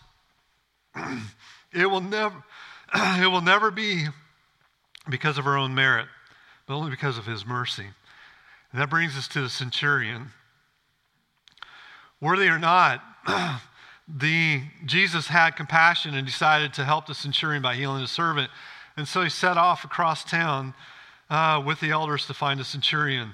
it 1.73 1.85
will 1.85 2.01
never, 2.01 2.43
it 2.95 3.27
will 3.29 3.41
never 3.41 3.71
be 3.71 4.07
because 5.09 5.37
of 5.37 5.45
our 5.45 5.57
own 5.57 5.75
merit, 5.75 6.07
but 6.65 6.75
only 6.75 6.89
because 6.89 7.17
of 7.17 7.25
his 7.25 7.45
mercy. 7.45 7.87
And 8.71 8.81
that 8.81 8.89
brings 8.89 9.17
us 9.17 9.27
to 9.29 9.41
the 9.41 9.49
centurion. 9.49 10.31
Worthy 12.19 12.47
or 12.47 12.59
not, 12.59 13.03
the 14.07 14.63
Jesus 14.85 15.27
had 15.27 15.55
compassion 15.55 16.15
and 16.15 16.25
decided 16.25 16.73
to 16.73 16.85
help 16.85 17.05
the 17.05 17.15
centurion 17.15 17.61
by 17.61 17.75
healing 17.75 18.01
his 18.01 18.11
servant. 18.11 18.49
And 19.01 19.07
so 19.07 19.23
he 19.23 19.29
set 19.29 19.57
off 19.57 19.83
across 19.83 20.23
town 20.23 20.75
uh, 21.27 21.59
with 21.65 21.79
the 21.79 21.89
elders 21.89 22.27
to 22.27 22.35
find 22.35 22.59
a 22.59 22.63
centurion. 22.63 23.31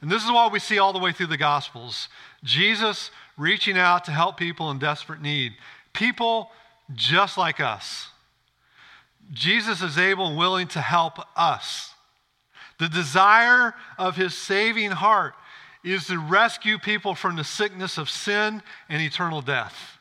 And 0.00 0.08
this 0.08 0.22
is 0.22 0.30
what 0.30 0.52
we 0.52 0.60
see 0.60 0.78
all 0.78 0.92
the 0.92 1.00
way 1.00 1.10
through 1.10 1.26
the 1.26 1.36
Gospels 1.36 2.08
Jesus 2.44 3.10
reaching 3.36 3.76
out 3.76 4.04
to 4.04 4.12
help 4.12 4.36
people 4.36 4.70
in 4.70 4.78
desperate 4.78 5.20
need, 5.20 5.54
people 5.92 6.52
just 6.94 7.36
like 7.36 7.58
us. 7.58 8.10
Jesus 9.32 9.82
is 9.82 9.98
able 9.98 10.28
and 10.28 10.38
willing 10.38 10.68
to 10.68 10.80
help 10.80 11.18
us. 11.36 11.94
The 12.78 12.88
desire 12.88 13.74
of 13.98 14.14
his 14.14 14.38
saving 14.38 14.92
heart 14.92 15.34
is 15.82 16.06
to 16.06 16.18
rescue 16.20 16.78
people 16.78 17.16
from 17.16 17.34
the 17.34 17.42
sickness 17.42 17.98
of 17.98 18.08
sin 18.08 18.62
and 18.88 19.02
eternal 19.02 19.42
death. 19.42 19.98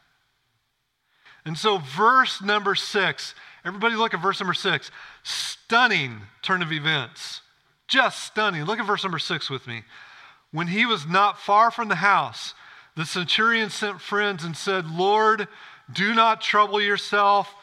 And 1.43 1.57
so, 1.57 1.79
verse 1.79 2.39
number 2.39 2.75
six, 2.75 3.33
everybody 3.67 3.95
look 3.95 4.13
at 4.13 4.21
verse 4.21 4.39
number 4.39 4.53
six. 4.53 4.89
Stunning 5.23 6.21
turn 6.41 6.61
of 6.61 6.71
events. 6.71 7.41
Just 7.87 8.23
stunning. 8.23 8.63
Look 8.63 8.79
at 8.79 8.87
verse 8.87 9.03
number 9.03 9.19
six 9.19 9.49
with 9.49 9.67
me. 9.67 9.83
When 10.51 10.67
he 10.67 10.85
was 10.85 11.05
not 11.05 11.39
far 11.39 11.69
from 11.69 11.89
the 11.89 11.95
house, 11.95 12.53
the 12.95 13.05
centurion 13.05 13.69
sent 13.69 14.01
friends 14.01 14.43
and 14.43 14.55
said, 14.55 14.89
Lord, 14.89 15.47
do 15.91 16.13
not 16.13 16.41
trouble 16.41 16.81
yourself, 16.81 17.53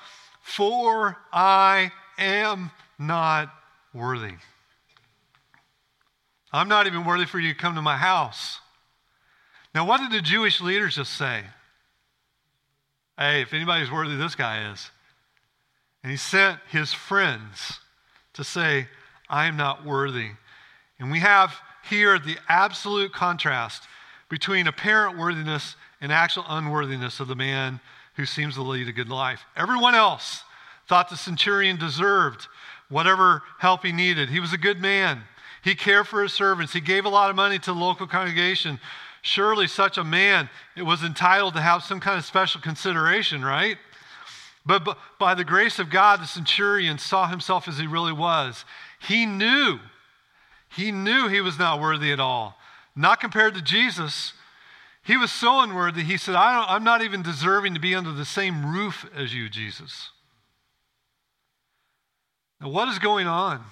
for 0.42 1.16
I 1.32 1.90
am 2.18 2.70
not 2.98 3.52
worthy. 3.92 4.34
I'm 6.52 6.68
not 6.68 6.86
even 6.86 7.04
worthy 7.04 7.26
for 7.26 7.40
you 7.40 7.52
to 7.52 7.58
come 7.58 7.74
to 7.74 7.82
my 7.82 7.96
house. 7.96 8.60
Now, 9.74 9.86
what 9.86 9.98
did 9.98 10.12
the 10.12 10.22
Jewish 10.22 10.60
leaders 10.60 10.94
just 10.94 11.14
say? 11.14 11.42
Hey, 13.18 13.42
if 13.42 13.52
anybody's 13.52 13.90
worthy, 13.90 14.16
this 14.16 14.34
guy 14.34 14.70
is. 14.70 14.90
And 16.04 16.10
he 16.10 16.18
sent 16.18 16.60
his 16.70 16.92
friends 16.92 17.80
to 18.34 18.44
say, 18.44 18.88
I 19.30 19.46
am 19.46 19.56
not 19.56 19.86
worthy. 19.86 20.32
And 21.00 21.10
we 21.10 21.20
have 21.20 21.54
here 21.88 22.18
the 22.18 22.36
absolute 22.46 23.14
contrast 23.14 23.84
between 24.28 24.66
apparent 24.66 25.16
worthiness 25.18 25.76
and 26.02 26.12
actual 26.12 26.44
unworthiness 26.46 27.20
of 27.20 27.28
the 27.28 27.34
man 27.34 27.80
who 28.16 28.26
seems 28.26 28.54
to 28.54 28.62
lead 28.62 28.86
a 28.86 28.92
good 28.92 29.08
life. 29.08 29.46
Everyone 29.56 29.94
else 29.94 30.42
thought 30.86 31.08
the 31.08 31.16
centurion 31.16 31.78
deserved 31.78 32.48
whatever 32.90 33.42
help 33.58 33.82
he 33.82 33.90
needed. 33.90 34.28
He 34.28 34.40
was 34.40 34.52
a 34.52 34.58
good 34.58 34.82
man. 34.82 35.22
He 35.62 35.74
cared 35.74 36.06
for 36.06 36.22
his 36.22 36.34
servants. 36.34 36.74
He 36.74 36.82
gave 36.82 37.06
a 37.06 37.08
lot 37.08 37.30
of 37.30 37.36
money 37.36 37.58
to 37.60 37.72
the 37.72 37.80
local 37.80 38.06
congregation. 38.06 38.78
Surely 39.22 39.66
such 39.66 39.96
a 39.96 40.04
man 40.04 40.50
was 40.76 41.02
entitled 41.02 41.54
to 41.54 41.62
have 41.62 41.82
some 41.82 41.98
kind 41.98 42.18
of 42.18 42.26
special 42.26 42.60
consideration, 42.60 43.42
right? 43.42 43.78
But 44.66 44.96
by 45.18 45.35
the 45.35 45.44
grace 45.44 45.79
of 45.79 45.90
God, 45.90 46.20
the 46.20 46.27
centurion 46.27 46.98
saw 46.98 47.29
himself 47.29 47.68
as 47.68 47.79
he 47.79 47.87
really 47.87 48.12
was. 48.12 48.64
He 48.98 49.27
knew, 49.27 49.79
he 50.70 50.90
knew 50.90 51.29
he 51.29 51.42
was 51.42 51.59
not 51.59 51.81
worthy 51.81 52.12
at 52.12 52.20
all. 52.20 52.57
Not 52.96 53.20
compared 53.20 53.55
to 53.55 53.62
Jesus. 53.62 54.33
He 55.03 55.16
was 55.18 55.31
so 55.31 55.61
unworthy, 55.61 56.03
he 56.03 56.16
said, 56.16 56.35
I 56.35 56.74
am 56.74 56.85
not 56.85 57.03
even 57.03 57.22
deserving 57.22 57.74
to 57.74 57.81
be 57.81 57.94
under 57.94 58.12
the 58.12 58.24
same 58.24 58.72
roof 58.72 59.05
as 59.14 59.35
you, 59.35 59.50
Jesus. 59.50 60.11
Now, 62.61 62.70
what 62.70 62.88
is 62.88 62.98
going 62.98 63.27
on? 63.27 63.62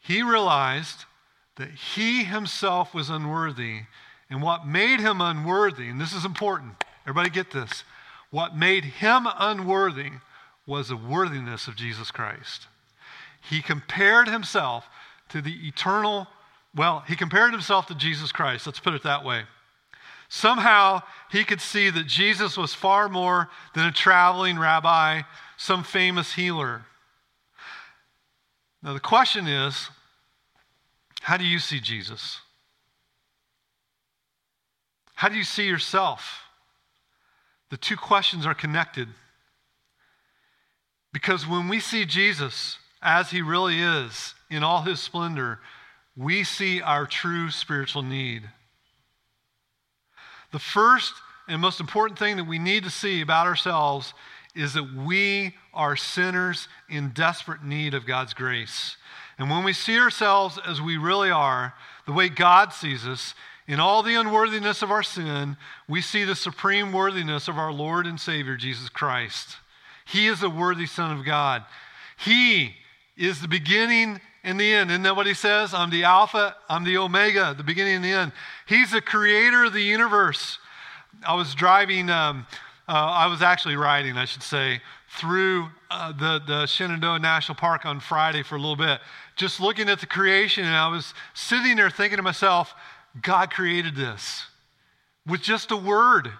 He 0.00 0.22
realized 0.22 1.04
that 1.56 1.70
he 1.70 2.24
himself 2.24 2.92
was 2.92 3.08
unworthy. 3.08 3.82
And 4.28 4.42
what 4.42 4.66
made 4.66 4.98
him 4.98 5.20
unworthy, 5.20 5.88
and 5.88 6.00
this 6.00 6.12
is 6.12 6.24
important, 6.24 6.72
everybody 7.10 7.28
get 7.28 7.50
this. 7.50 7.82
What 8.30 8.56
made 8.56 8.84
him 8.84 9.26
unworthy 9.38 10.10
was 10.64 10.88
the 10.88 10.96
worthiness 10.96 11.66
of 11.66 11.74
Jesus 11.74 12.12
Christ. 12.12 12.68
He 13.50 13.60
compared 13.60 14.28
himself 14.28 14.88
to 15.30 15.42
the 15.42 15.66
eternal, 15.66 16.28
well, 16.74 17.02
he 17.08 17.16
compared 17.16 17.50
himself 17.50 17.86
to 17.88 17.96
Jesus 17.96 18.30
Christ. 18.30 18.64
Let's 18.64 18.78
put 18.78 18.94
it 18.94 19.02
that 19.02 19.24
way. 19.24 19.42
Somehow 20.28 21.02
he 21.32 21.42
could 21.42 21.60
see 21.60 21.90
that 21.90 22.06
Jesus 22.06 22.56
was 22.56 22.74
far 22.74 23.08
more 23.08 23.48
than 23.74 23.86
a 23.86 23.92
traveling 23.92 24.56
rabbi, 24.56 25.22
some 25.56 25.82
famous 25.82 26.34
healer. 26.34 26.82
Now, 28.84 28.92
the 28.92 29.00
question 29.00 29.48
is 29.48 29.88
how 31.22 31.36
do 31.36 31.44
you 31.44 31.58
see 31.58 31.80
Jesus? 31.80 32.38
How 35.16 35.28
do 35.28 35.36
you 35.36 35.44
see 35.44 35.66
yourself? 35.66 36.44
The 37.70 37.76
two 37.76 37.96
questions 37.96 38.44
are 38.46 38.54
connected. 38.54 39.08
Because 41.12 41.46
when 41.46 41.68
we 41.68 41.80
see 41.80 42.04
Jesus 42.04 42.78
as 43.02 43.30
he 43.30 43.42
really 43.42 43.80
is 43.80 44.34
in 44.50 44.62
all 44.62 44.82
his 44.82 45.00
splendor, 45.00 45.60
we 46.16 46.44
see 46.44 46.82
our 46.82 47.06
true 47.06 47.50
spiritual 47.50 48.02
need. 48.02 48.42
The 50.52 50.58
first 50.58 51.14
and 51.48 51.60
most 51.60 51.80
important 51.80 52.18
thing 52.18 52.36
that 52.36 52.46
we 52.46 52.58
need 52.58 52.84
to 52.84 52.90
see 52.90 53.20
about 53.20 53.46
ourselves 53.46 54.14
is 54.54 54.74
that 54.74 54.94
we 54.94 55.54
are 55.72 55.96
sinners 55.96 56.68
in 56.88 57.10
desperate 57.10 57.64
need 57.64 57.94
of 57.94 58.06
God's 58.06 58.34
grace. 58.34 58.96
And 59.38 59.48
when 59.48 59.64
we 59.64 59.72
see 59.72 59.98
ourselves 59.98 60.58
as 60.66 60.80
we 60.82 60.96
really 60.96 61.30
are, 61.30 61.74
the 62.06 62.12
way 62.12 62.28
God 62.28 62.72
sees 62.72 63.06
us, 63.06 63.34
in 63.70 63.78
all 63.78 64.02
the 64.02 64.16
unworthiness 64.16 64.82
of 64.82 64.90
our 64.90 65.04
sin, 65.04 65.56
we 65.88 66.00
see 66.00 66.24
the 66.24 66.34
supreme 66.34 66.92
worthiness 66.92 67.46
of 67.46 67.56
our 67.56 67.72
Lord 67.72 68.04
and 68.04 68.18
Savior, 68.18 68.56
Jesus 68.56 68.88
Christ. 68.88 69.58
He 70.04 70.26
is 70.26 70.40
the 70.40 70.50
worthy 70.50 70.86
Son 70.86 71.16
of 71.16 71.24
God. 71.24 71.64
He 72.18 72.74
is 73.16 73.40
the 73.40 73.46
beginning 73.46 74.20
and 74.42 74.58
the 74.58 74.72
end. 74.72 74.90
Isn't 74.90 75.04
that 75.04 75.14
what 75.14 75.28
he 75.28 75.34
says? 75.34 75.72
I'm 75.72 75.90
the 75.90 76.02
Alpha, 76.02 76.56
I'm 76.68 76.82
the 76.82 76.96
Omega, 76.96 77.54
the 77.56 77.62
beginning 77.62 77.94
and 77.94 78.04
the 78.04 78.10
end. 78.10 78.32
He's 78.66 78.90
the 78.90 79.00
creator 79.00 79.66
of 79.66 79.72
the 79.72 79.82
universe. 79.82 80.58
I 81.24 81.36
was 81.36 81.54
driving, 81.54 82.10
um, 82.10 82.48
uh, 82.88 82.92
I 82.92 83.28
was 83.28 83.40
actually 83.40 83.76
riding, 83.76 84.16
I 84.16 84.24
should 84.24 84.42
say, 84.42 84.80
through 85.16 85.68
uh, 85.92 86.10
the, 86.10 86.42
the 86.44 86.66
Shenandoah 86.66 87.20
National 87.20 87.54
Park 87.54 87.86
on 87.86 88.00
Friday 88.00 88.42
for 88.42 88.56
a 88.56 88.58
little 88.58 88.74
bit 88.74 88.98
just 89.40 89.58
looking 89.58 89.88
at 89.88 89.98
the 90.00 90.06
creation, 90.06 90.66
and 90.66 90.76
I 90.76 90.88
was 90.88 91.14
sitting 91.32 91.76
there 91.76 91.88
thinking 91.88 92.18
to 92.18 92.22
myself, 92.22 92.74
God 93.20 93.50
created 93.50 93.96
this 93.96 94.46
with 95.26 95.42
just 95.42 95.70
a 95.70 95.76
word. 95.76 96.30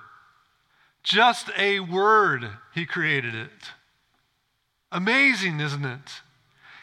Just 1.03 1.51
a 1.57 1.81
word, 1.81 2.49
He 2.75 2.85
created 2.85 3.35
it. 3.35 3.51
Amazing, 4.93 5.61
isn't 5.61 5.85
it? 5.85 6.21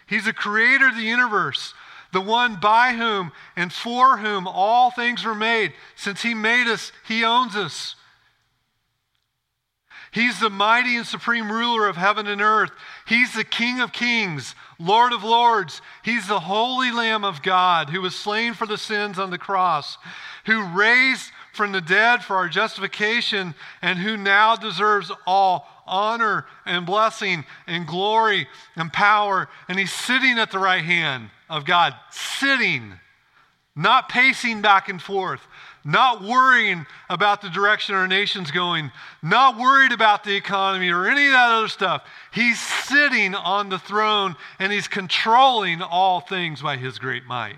He's 0.08 0.26
the 0.26 0.34
creator 0.34 0.88
of 0.88 0.96
the 0.96 1.04
universe, 1.04 1.74
the 2.14 2.22
one 2.22 2.60
by 2.60 2.94
whom 2.94 3.32
and 3.56 3.72
for 3.72 4.18
whom 4.18 4.48
all 4.48 4.90
things 4.90 5.24
were 5.24 5.36
made. 5.36 5.74
Since 5.96 6.22
He 6.22 6.34
made 6.34 6.68
us, 6.68 6.92
He 7.08 7.24
owns 7.24 7.56
us. 7.56 7.96
He's 10.18 10.40
the 10.40 10.50
mighty 10.50 10.96
and 10.96 11.06
supreme 11.06 11.52
ruler 11.52 11.88
of 11.88 11.96
heaven 11.96 12.26
and 12.26 12.42
earth. 12.42 12.72
He's 13.06 13.36
the 13.36 13.44
King 13.44 13.82
of 13.82 13.94
kings, 13.94 14.56
Lord 14.80 15.14
of 15.14 15.24
lords. 15.24 15.80
He's 16.04 16.28
the 16.28 16.40
holy 16.40 16.90
Lamb 16.90 17.24
of 17.24 17.44
God 17.44 17.92
who 17.92 18.02
was 18.02 18.16
slain 18.16 18.56
for 18.56 18.66
the 18.66 18.80
sins 18.80 19.20
on 19.20 19.30
the 19.30 19.38
cross, 19.38 20.00
who 20.48 20.76
raised 20.76 21.30
from 21.54 21.72
the 21.72 21.82
dead 21.82 22.24
for 22.24 22.36
our 22.36 22.50
justification, 22.50 23.54
and 23.84 24.00
who 24.00 24.18
now 24.18 24.56
deserves 24.56 25.12
all 25.28 25.68
honor 25.86 26.48
and 26.66 26.88
blessing 26.88 27.46
and 27.68 27.86
glory 27.86 28.48
and 28.76 28.92
power. 28.92 29.48
And 29.70 29.78
he's 29.78 29.94
sitting 29.94 30.40
at 30.40 30.50
the 30.50 30.58
right 30.58 30.84
hand 30.84 31.30
of 31.48 31.64
God, 31.64 31.94
sitting, 32.10 32.94
not 33.76 34.10
pacing 34.10 34.64
back 34.64 34.90
and 34.90 35.00
forth, 35.00 35.42
not 35.88 36.22
worrying 36.22 36.86
about 37.10 37.42
the 37.42 37.48
direction 37.48 37.96
our 37.96 38.10
nation's 38.10 38.52
going, 38.52 38.92
not 39.24 39.58
worried 39.58 39.94
about 39.94 40.26
the 40.26 40.36
economy 40.36 40.90
or 40.90 41.08
any 41.08 41.28
of 41.28 41.32
that 41.32 41.50
other 41.50 41.70
stuff. 41.70 42.06
He's 42.34 42.60
sitting 42.60 43.34
on 43.34 43.70
the 43.70 43.80
throne 43.80 44.36
and 44.60 44.74
he's 44.74 44.90
controlling 44.90 45.82
all 45.82 46.20
things 46.20 46.62
by 46.62 46.76
his 46.76 47.00
great 47.00 47.26
might. 47.26 47.56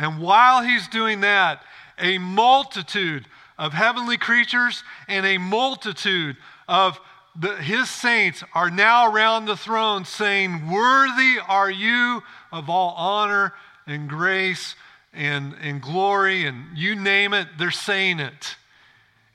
And 0.00 0.20
while 0.20 0.64
he's 0.64 0.88
doing 0.88 1.20
that, 1.20 1.62
a 1.96 2.18
multitude 2.18 3.26
of 3.56 3.72
heavenly 3.72 4.18
creatures 4.18 4.82
and 5.06 5.24
a 5.24 5.38
multitude 5.38 6.36
of 6.66 6.98
the, 7.38 7.54
his 7.54 7.88
saints 7.88 8.42
are 8.52 8.68
now 8.68 9.12
around 9.12 9.44
the 9.44 9.56
throne 9.56 10.04
saying, 10.04 10.72
Worthy 10.72 11.36
are 11.46 11.70
you 11.70 12.24
of 12.50 12.68
all 12.68 12.94
honor 12.96 13.52
and 13.86 14.08
grace 14.08 14.74
and, 15.16 15.54
and 15.60 15.80
glory 15.80 16.46
and 16.46 16.76
you 16.76 16.94
name 16.94 17.32
it, 17.32 17.48
they're 17.58 17.70
saying 17.70 18.20
it. 18.20 18.56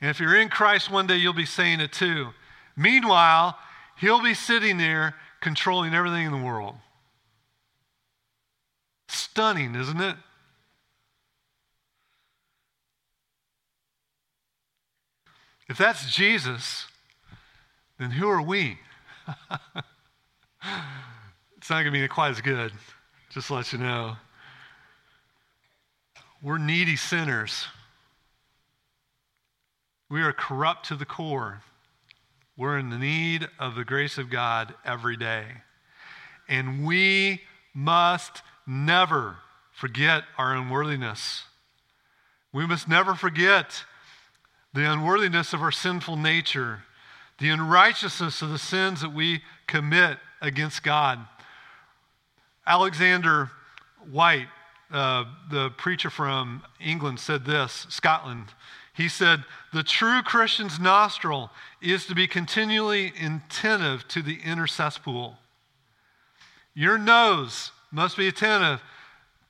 And 0.00 0.10
if 0.10 0.20
you're 0.20 0.36
in 0.36 0.48
Christ 0.48 0.90
one 0.90 1.06
day, 1.06 1.16
you'll 1.16 1.32
be 1.32 1.46
saying 1.46 1.80
it 1.80 1.92
too. 1.92 2.28
Meanwhile, 2.76 3.58
he'll 3.98 4.22
be 4.22 4.34
sitting 4.34 4.78
there 4.78 5.14
controlling 5.40 5.94
everything 5.94 6.26
in 6.26 6.32
the 6.32 6.42
world. 6.42 6.76
Stunning, 9.08 9.74
isn't 9.74 10.00
it? 10.00 10.16
If 15.68 15.78
that's 15.78 16.12
Jesus, 16.14 16.86
then 17.98 18.10
who 18.10 18.28
are 18.28 18.42
we? 18.42 18.78
it's 21.56 21.70
not 21.70 21.82
going 21.82 21.84
to 21.86 21.90
be 21.92 22.08
quite 22.08 22.30
as 22.30 22.40
good, 22.40 22.72
just 23.30 23.46
to 23.48 23.54
let 23.54 23.72
you 23.72 23.78
know. 23.78 24.16
We're 26.42 26.58
needy 26.58 26.96
sinners. 26.96 27.66
We 30.10 30.22
are 30.22 30.32
corrupt 30.32 30.88
to 30.88 30.96
the 30.96 31.04
core. 31.04 31.62
We're 32.56 32.78
in 32.78 32.90
the 32.90 32.98
need 32.98 33.48
of 33.58 33.76
the 33.76 33.84
grace 33.84 34.18
of 34.18 34.28
God 34.28 34.74
every 34.84 35.16
day. 35.16 35.44
And 36.48 36.84
we 36.84 37.42
must 37.72 38.42
never 38.66 39.36
forget 39.70 40.24
our 40.36 40.54
unworthiness. 40.54 41.44
We 42.52 42.66
must 42.66 42.88
never 42.88 43.14
forget 43.14 43.84
the 44.74 44.90
unworthiness 44.90 45.52
of 45.52 45.62
our 45.62 45.72
sinful 45.72 46.16
nature, 46.16 46.82
the 47.38 47.50
unrighteousness 47.50 48.42
of 48.42 48.50
the 48.50 48.58
sins 48.58 49.00
that 49.00 49.14
we 49.14 49.42
commit 49.66 50.18
against 50.40 50.82
God. 50.82 51.20
Alexander 52.66 53.50
Whyte 54.10 54.48
uh, 54.92 55.24
the 55.50 55.70
preacher 55.70 56.10
from 56.10 56.62
England 56.80 57.18
said 57.18 57.44
this, 57.44 57.86
Scotland. 57.88 58.48
He 58.94 59.08
said, 59.08 59.44
The 59.72 59.82
true 59.82 60.22
Christian's 60.22 60.78
nostril 60.78 61.50
is 61.80 62.06
to 62.06 62.14
be 62.14 62.26
continually 62.26 63.12
attentive 63.20 64.06
to 64.08 64.22
the 64.22 64.38
inner 64.44 64.66
cesspool. 64.66 65.38
Your 66.74 66.98
nose 66.98 67.72
must 67.90 68.16
be 68.16 68.28
attentive 68.28 68.82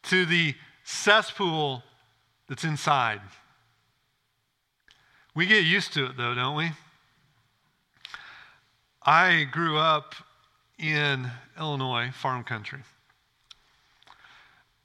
to 0.05 0.27
the 0.27 0.55
cesspool 0.85 1.83
that's 2.49 2.65
inside. 2.65 3.21
We 5.35 5.47
get 5.47 5.65
used 5.65 5.93
to 5.95 6.07
it, 6.07 6.17
though, 6.17 6.35
don't 6.35 6.57
we? 6.57 6.71
I 9.05 9.45
grew 9.51 9.79
up 9.79 10.15
in 10.79 11.31
Illinois, 11.59 12.11
farm 12.13 12.45
country. 12.45 12.81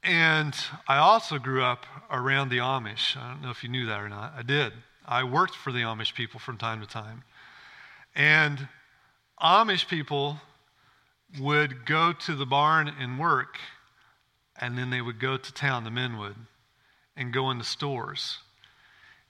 And 0.08 0.56
I 0.86 0.96
also 0.96 1.38
grew 1.38 1.62
up 1.62 1.84
around 2.10 2.48
the 2.48 2.60
Amish. 2.60 3.14
I 3.14 3.28
don't 3.28 3.42
know 3.42 3.50
if 3.50 3.62
you 3.62 3.68
knew 3.68 3.84
that 3.84 4.00
or 4.00 4.08
not. 4.08 4.32
I 4.34 4.40
did. 4.40 4.72
I 5.06 5.22
worked 5.22 5.54
for 5.54 5.70
the 5.70 5.80
Amish 5.80 6.14
people 6.14 6.40
from 6.40 6.56
time 6.56 6.80
to 6.80 6.86
time. 6.86 7.24
And 8.16 8.68
Amish 9.38 9.86
people 9.86 10.40
would 11.38 11.84
go 11.84 12.14
to 12.14 12.34
the 12.34 12.46
barn 12.46 12.90
and 12.98 13.18
work, 13.18 13.58
and 14.58 14.78
then 14.78 14.88
they 14.88 15.02
would 15.02 15.20
go 15.20 15.36
to 15.36 15.52
town, 15.52 15.84
the 15.84 15.90
men 15.90 16.16
would, 16.16 16.36
and 17.14 17.30
go 17.30 17.50
into 17.50 17.64
stores. 17.64 18.38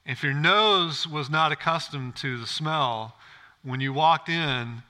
If 0.06 0.22
your 0.22 0.32
nose 0.32 1.08
was 1.08 1.28
not 1.28 1.50
accustomed 1.50 2.14
to 2.18 2.38
the 2.38 2.46
smell, 2.46 3.16
when 3.64 3.80
you 3.80 3.92
walked 3.92 4.28
in, 4.28 4.84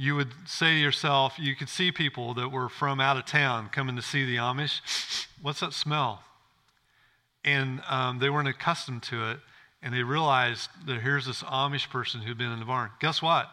you 0.00 0.16
would 0.16 0.32
say 0.46 0.68
to 0.68 0.78
yourself, 0.78 1.34
you 1.38 1.54
could 1.54 1.68
see 1.68 1.92
people 1.92 2.32
that 2.32 2.48
were 2.48 2.70
from 2.70 3.00
out 3.00 3.18
of 3.18 3.26
town 3.26 3.68
coming 3.68 3.96
to 3.96 4.02
see 4.02 4.24
the 4.24 4.36
Amish. 4.36 5.26
What's 5.42 5.60
that 5.60 5.74
smell? 5.74 6.22
And 7.44 7.82
um, 7.86 8.18
they 8.18 8.30
weren't 8.30 8.48
accustomed 8.48 9.02
to 9.04 9.32
it, 9.32 9.40
and 9.82 9.92
they 9.92 10.02
realized 10.02 10.70
that 10.86 11.02
here's 11.02 11.26
this 11.26 11.42
Amish 11.42 11.90
person 11.90 12.22
who'd 12.22 12.38
been 12.38 12.50
in 12.50 12.60
the 12.60 12.64
barn. 12.64 12.88
Guess 12.98 13.20
what? 13.20 13.50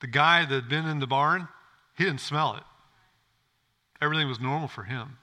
The 0.00 0.06
guy 0.06 0.44
that 0.44 0.54
had 0.54 0.68
been 0.68 0.86
in 0.86 1.00
the 1.00 1.08
barn, 1.08 1.48
he 1.98 2.04
didn't 2.04 2.20
smell 2.20 2.54
it. 2.54 2.62
Everything 4.00 4.28
was 4.28 4.38
normal 4.38 4.68
for 4.68 4.84
him. 4.84 5.18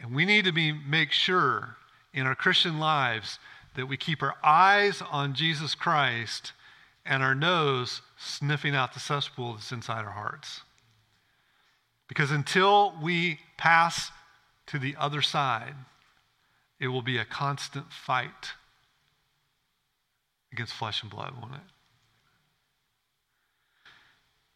And 0.00 0.14
we 0.14 0.24
need 0.24 0.46
to 0.46 0.52
be, 0.52 0.72
make 0.72 1.12
sure 1.12 1.76
in 2.14 2.26
our 2.26 2.34
Christian 2.34 2.78
lives 2.78 3.38
that 3.74 3.88
we 3.88 3.98
keep 3.98 4.22
our 4.22 4.36
eyes 4.42 5.02
on 5.02 5.34
Jesus 5.34 5.74
Christ 5.74 6.54
and 7.06 7.22
our 7.22 7.34
nose 7.34 8.02
sniffing 8.16 8.74
out 8.74 8.94
the 8.94 9.00
cesspool 9.00 9.54
that's 9.54 9.72
inside 9.72 10.04
our 10.04 10.12
hearts. 10.12 10.62
Because 12.08 12.30
until 12.30 12.94
we 13.02 13.40
pass 13.56 14.10
to 14.66 14.78
the 14.78 14.94
other 14.98 15.22
side, 15.22 15.74
it 16.78 16.88
will 16.88 17.02
be 17.02 17.18
a 17.18 17.24
constant 17.24 17.92
fight 17.92 18.52
against 20.52 20.72
flesh 20.72 21.02
and 21.02 21.10
blood, 21.10 21.34
won't 21.40 21.54
it? 21.54 21.60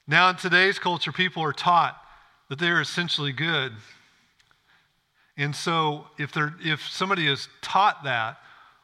Now, 0.07 0.29
in 0.31 0.37
today's 0.37 0.79
culture, 0.79 1.13
people 1.13 1.43
are 1.43 1.53
taught 1.53 1.97
that 2.49 2.59
they're 2.59 2.81
essentially 2.81 3.33
good. 3.33 3.73
And 5.37 5.55
so, 5.55 6.07
if, 6.19 6.33
they're, 6.33 6.55
if 6.65 6.89
somebody 6.89 7.27
is 7.27 7.49
taught 7.63 8.03
that, 8.05 8.39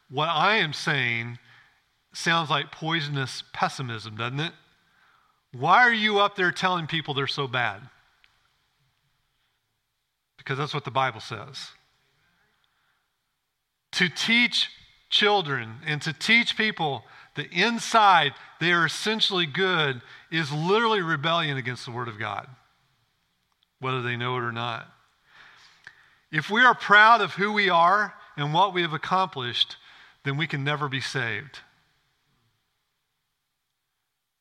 what 0.09 0.29
I 0.29 0.57
am 0.57 0.73
saying 0.73 1.39
sounds 2.17 2.51
like 2.51 2.73
poisonous 2.73 3.43
pessimism, 3.53 4.17
doesn't 4.17 4.41
it? 4.41 4.53
Why 5.53 5.83
are 5.83 5.93
you 5.93 6.19
up 6.19 6.37
there 6.37 6.51
telling 6.51 6.87
people 6.87 7.15
they're 7.15 7.27
so 7.27 7.47
bad? 7.47 7.83
Because 10.39 10.59
that's 10.59 10.75
what 10.75 10.85
the 10.85 10.91
Bible 10.91 11.21
says. 11.21 11.71
To 13.93 14.09
teach 14.09 14.71
children 15.11 15.77
and 15.87 16.03
to 16.03 16.13
teach 16.13 16.57
people 16.57 17.05
that 17.37 17.53
inside 17.53 18.33
they 18.61 18.73
are 18.73 18.87
essentially 18.87 19.47
good 19.47 20.01
is 20.31 20.53
literally 20.53 21.03
rebellion 21.03 21.57
against 21.57 21.85
the 21.85 21.93
Word 21.93 22.09
of 22.09 22.19
God, 22.19 22.49
whether 23.81 24.03
they 24.03 24.17
know 24.17 24.37
it 24.37 24.43
or 24.43 24.53
not. 24.53 24.89
If 26.33 26.51
we 26.51 26.63
are 26.63 26.75
proud 26.75 27.21
of 27.21 27.35
who 27.35 27.53
we 27.53 27.69
are 27.69 28.15
and 28.37 28.53
what 28.53 28.75
we 28.75 28.83
have 28.83 28.93
accomplished, 28.93 29.77
then 30.25 30.37
we 30.37 30.47
can 30.47 30.65
never 30.65 30.89
be 30.89 31.01
saved. 31.01 31.61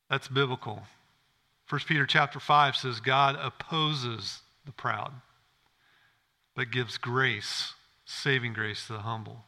That's 0.08 0.28
biblical. 0.28 0.82
1 1.68 1.80
Peter 1.86 2.06
chapter 2.06 2.38
5 2.38 2.76
says 2.76 3.00
God 3.00 3.36
opposes 3.40 4.40
the 4.64 4.72
proud, 4.72 5.12
but 6.54 6.70
gives 6.70 6.96
grace, 6.96 7.74
saving 8.04 8.52
grace 8.52 8.86
to 8.86 8.94
the 8.94 9.00
humble. 9.00 9.44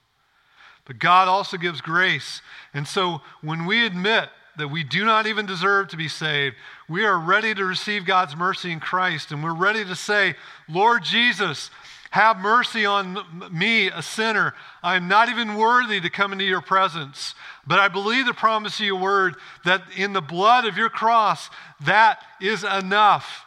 But 0.84 0.98
God 0.98 1.28
also 1.28 1.56
gives 1.56 1.80
grace. 1.80 2.40
And 2.74 2.88
so 2.88 3.20
when 3.42 3.66
we 3.66 3.86
admit 3.86 4.30
that 4.56 4.68
we 4.68 4.82
do 4.82 5.04
not 5.04 5.26
even 5.26 5.46
deserve 5.46 5.88
to 5.88 5.96
be 5.96 6.08
saved, 6.08 6.56
we 6.88 7.04
are 7.04 7.18
ready 7.18 7.54
to 7.54 7.64
receive 7.64 8.04
God's 8.04 8.34
mercy 8.34 8.72
in 8.72 8.80
Christ. 8.80 9.30
And 9.30 9.44
we're 9.44 9.54
ready 9.54 9.84
to 9.84 9.94
say, 9.94 10.34
Lord 10.68 11.04
Jesus, 11.04 11.70
have 12.10 12.38
mercy 12.38 12.86
on 12.86 13.18
me, 13.50 13.88
a 13.88 14.02
sinner. 14.02 14.54
I 14.82 14.96
am 14.96 15.08
not 15.08 15.28
even 15.28 15.56
worthy 15.56 16.00
to 16.00 16.10
come 16.10 16.32
into 16.32 16.44
your 16.44 16.62
presence. 16.62 17.34
But 17.66 17.78
I 17.78 17.88
believe 17.88 18.26
the 18.26 18.34
promise 18.34 18.80
of 18.80 18.86
your 18.86 18.96
word 18.96 19.36
that 19.64 19.82
in 19.96 20.14
the 20.14 20.22
blood 20.22 20.64
of 20.64 20.76
your 20.76 20.88
cross, 20.88 21.50
that 21.84 22.20
is 22.40 22.64
enough. 22.64 23.44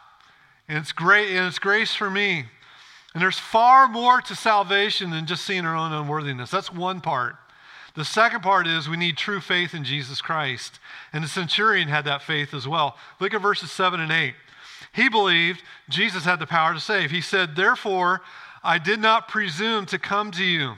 And 0.68 0.78
it's 0.78 0.92
great, 0.92 1.30
and 1.36 1.46
it's 1.46 1.58
grace 1.58 1.94
for 1.94 2.10
me. 2.10 2.44
And 3.14 3.22
there's 3.22 3.38
far 3.38 3.88
more 3.88 4.20
to 4.22 4.34
salvation 4.34 5.10
than 5.10 5.26
just 5.26 5.44
seeing 5.44 5.66
our 5.66 5.76
own 5.76 5.92
unworthiness. 5.92 6.50
That's 6.50 6.72
one 6.72 7.00
part. 7.00 7.36
The 7.94 8.04
second 8.04 8.42
part 8.42 8.66
is 8.66 8.88
we 8.88 8.96
need 8.96 9.18
true 9.18 9.40
faith 9.40 9.74
in 9.74 9.84
Jesus 9.84 10.22
Christ. 10.22 10.78
And 11.12 11.22
the 11.22 11.28
centurion 11.28 11.88
had 11.88 12.06
that 12.06 12.22
faith 12.22 12.54
as 12.54 12.66
well. 12.66 12.96
Look 13.20 13.34
at 13.34 13.42
verses 13.42 13.70
7 13.70 14.00
and 14.00 14.10
8. 14.10 14.34
He 14.94 15.08
believed 15.08 15.62
Jesus 15.88 16.24
had 16.24 16.38
the 16.38 16.46
power 16.46 16.74
to 16.74 16.80
save. 16.80 17.10
He 17.10 17.20
said, 17.20 17.56
Therefore, 17.56 18.22
I 18.62 18.78
did 18.78 19.00
not 19.00 19.28
presume 19.28 19.86
to 19.86 19.98
come 19.98 20.30
to 20.32 20.44
you, 20.44 20.74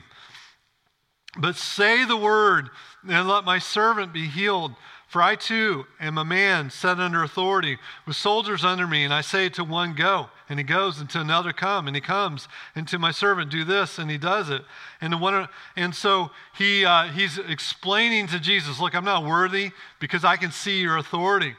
but 1.37 1.55
say 1.55 2.05
the 2.05 2.17
word, 2.17 2.69
and 3.07 3.27
let 3.27 3.43
my 3.43 3.59
servant 3.59 4.13
be 4.13 4.27
healed. 4.27 4.73
For 5.07 5.21
I 5.21 5.35
too 5.35 5.85
am 5.99 6.17
a 6.17 6.25
man 6.25 6.69
set 6.69 6.99
under 6.99 7.23
authority, 7.23 7.77
with 8.05 8.15
soldiers 8.15 8.65
under 8.65 8.85
me, 8.85 9.05
and 9.05 9.13
I 9.13 9.21
say 9.21 9.47
to 9.49 9.63
one, 9.63 9.93
Go, 9.93 10.29
and 10.49 10.59
he 10.59 10.63
goes, 10.63 10.99
and 10.99 11.09
to 11.11 11.21
another, 11.21 11.53
Come, 11.53 11.87
and 11.87 11.95
he 11.95 12.01
comes, 12.01 12.49
and 12.75 12.87
to 12.89 12.99
my 12.99 13.11
servant, 13.11 13.51
Do 13.51 13.63
this, 13.63 13.97
and 13.97 14.09
he 14.11 14.17
does 14.17 14.49
it. 14.49 14.63
And, 14.99 15.13
the 15.13 15.17
one, 15.17 15.47
and 15.77 15.95
so 15.95 16.31
he, 16.57 16.83
uh, 16.83 17.09
he's 17.09 17.37
explaining 17.37 18.27
to 18.27 18.39
Jesus, 18.39 18.79
Look, 18.79 18.95
I'm 18.95 19.05
not 19.05 19.23
worthy 19.23 19.71
because 19.99 20.25
I 20.25 20.35
can 20.35 20.51
see 20.51 20.81
your 20.81 20.97
authority. 20.97 21.55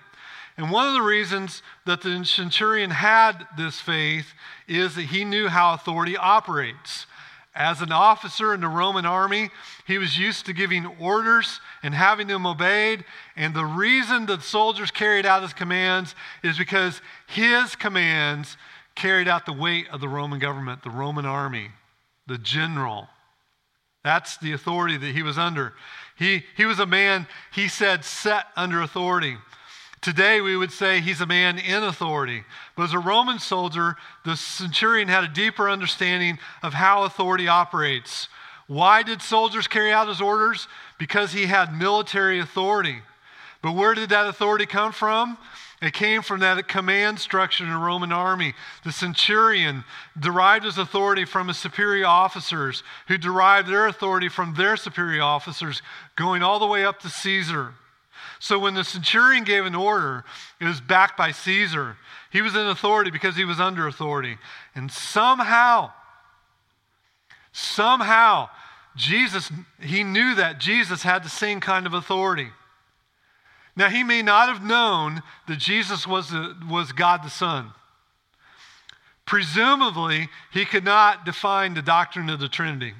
And 0.56 0.70
one 0.70 0.88
of 0.88 0.94
the 0.94 1.02
reasons 1.02 1.62
that 1.84 2.00
the 2.00 2.24
centurion 2.24 2.90
had 2.90 3.46
this 3.56 3.78
faith 3.78 4.32
is 4.66 4.94
that 4.94 5.02
he 5.02 5.24
knew 5.24 5.48
how 5.48 5.74
authority 5.74 6.16
operates. 6.16 7.06
As 7.54 7.80
an 7.80 7.92
officer 7.92 8.52
in 8.52 8.60
the 8.60 8.68
Roman 8.68 9.06
army, 9.06 9.50
he 9.86 9.96
was 9.96 10.18
used 10.18 10.44
to 10.46 10.52
giving 10.52 10.86
orders 11.00 11.60
and 11.82 11.94
having 11.94 12.26
them 12.26 12.46
obeyed. 12.46 13.04
And 13.34 13.54
the 13.54 13.64
reason 13.64 14.26
that 14.26 14.42
soldiers 14.42 14.90
carried 14.90 15.24
out 15.24 15.42
his 15.42 15.54
commands 15.54 16.14
is 16.42 16.58
because 16.58 17.00
his 17.26 17.74
commands 17.74 18.56
carried 18.94 19.28
out 19.28 19.46
the 19.46 19.52
weight 19.52 19.88
of 19.90 20.00
the 20.00 20.08
Roman 20.08 20.38
government, 20.38 20.82
the 20.82 20.90
Roman 20.90 21.24
army, 21.24 21.70
the 22.26 22.38
general. 22.38 23.08
That's 24.04 24.36
the 24.38 24.52
authority 24.52 24.96
that 24.98 25.14
he 25.14 25.22
was 25.22 25.38
under. 25.38 25.74
He, 26.18 26.44
he 26.56 26.64
was 26.64 26.78
a 26.78 26.86
man, 26.86 27.26
he 27.52 27.68
said, 27.68 28.04
set 28.04 28.46
under 28.54 28.80
authority. 28.80 29.36
Today, 30.00 30.40
we 30.40 30.56
would 30.56 30.72
say 30.72 31.00
he's 31.00 31.20
a 31.20 31.26
man 31.26 31.58
in 31.58 31.82
authority. 31.82 32.44
But 32.76 32.84
as 32.84 32.92
a 32.92 32.98
Roman 32.98 33.38
soldier, 33.38 33.96
the 34.24 34.36
centurion 34.36 35.08
had 35.08 35.24
a 35.24 35.28
deeper 35.28 35.68
understanding 35.68 36.38
of 36.62 36.74
how 36.74 37.04
authority 37.04 37.48
operates. 37.48 38.28
Why 38.66 39.02
did 39.02 39.22
soldiers 39.22 39.66
carry 39.68 39.92
out 39.92 40.08
his 40.08 40.20
orders? 40.20 40.68
Because 40.98 41.32
he 41.32 41.46
had 41.46 41.76
military 41.76 42.38
authority. 42.38 43.02
But 43.62 43.72
where 43.72 43.94
did 43.94 44.10
that 44.10 44.26
authority 44.26 44.66
come 44.66 44.92
from? 44.92 45.38
It 45.82 45.92
came 45.92 46.22
from 46.22 46.40
that 46.40 46.68
command 46.68 47.18
structure 47.18 47.64
in 47.64 47.70
the 47.70 47.76
Roman 47.76 48.10
army. 48.10 48.54
The 48.82 48.92
centurion 48.92 49.84
derived 50.18 50.64
his 50.64 50.78
authority 50.78 51.24
from 51.24 51.48
his 51.48 51.58
superior 51.58 52.06
officers, 52.06 52.82
who 53.08 53.18
derived 53.18 53.68
their 53.68 53.86
authority 53.86 54.28
from 54.28 54.54
their 54.54 54.76
superior 54.76 55.22
officers, 55.22 55.82
going 56.16 56.42
all 56.42 56.58
the 56.58 56.66
way 56.66 56.84
up 56.84 57.00
to 57.00 57.10
Caesar. 57.10 57.74
So 58.46 58.60
when 58.60 58.74
the 58.74 58.84
centurion 58.84 59.42
gave 59.42 59.66
an 59.66 59.74
order, 59.74 60.24
it 60.60 60.66
was 60.66 60.80
backed 60.80 61.16
by 61.16 61.32
Caesar. 61.32 61.96
He 62.30 62.42
was 62.42 62.54
in 62.54 62.68
authority 62.68 63.10
because 63.10 63.34
he 63.34 63.44
was 63.44 63.58
under 63.58 63.88
authority. 63.88 64.38
And 64.72 64.88
somehow, 64.88 65.90
somehow, 67.50 68.48
Jesus, 68.94 69.50
he 69.80 70.04
knew 70.04 70.36
that 70.36 70.60
Jesus 70.60 71.02
had 71.02 71.24
the 71.24 71.28
same 71.28 71.58
kind 71.58 71.86
of 71.86 71.94
authority. 71.94 72.50
Now, 73.74 73.88
he 73.88 74.04
may 74.04 74.22
not 74.22 74.48
have 74.48 74.62
known 74.62 75.24
that 75.48 75.58
Jesus 75.58 76.06
was, 76.06 76.30
the, 76.30 76.54
was 76.70 76.92
God 76.92 77.24
the 77.24 77.30
Son. 77.30 77.72
Presumably, 79.24 80.28
he 80.52 80.64
could 80.64 80.84
not 80.84 81.24
define 81.24 81.74
the 81.74 81.82
doctrine 81.82 82.30
of 82.30 82.38
the 82.38 82.48
Trinity 82.48 82.94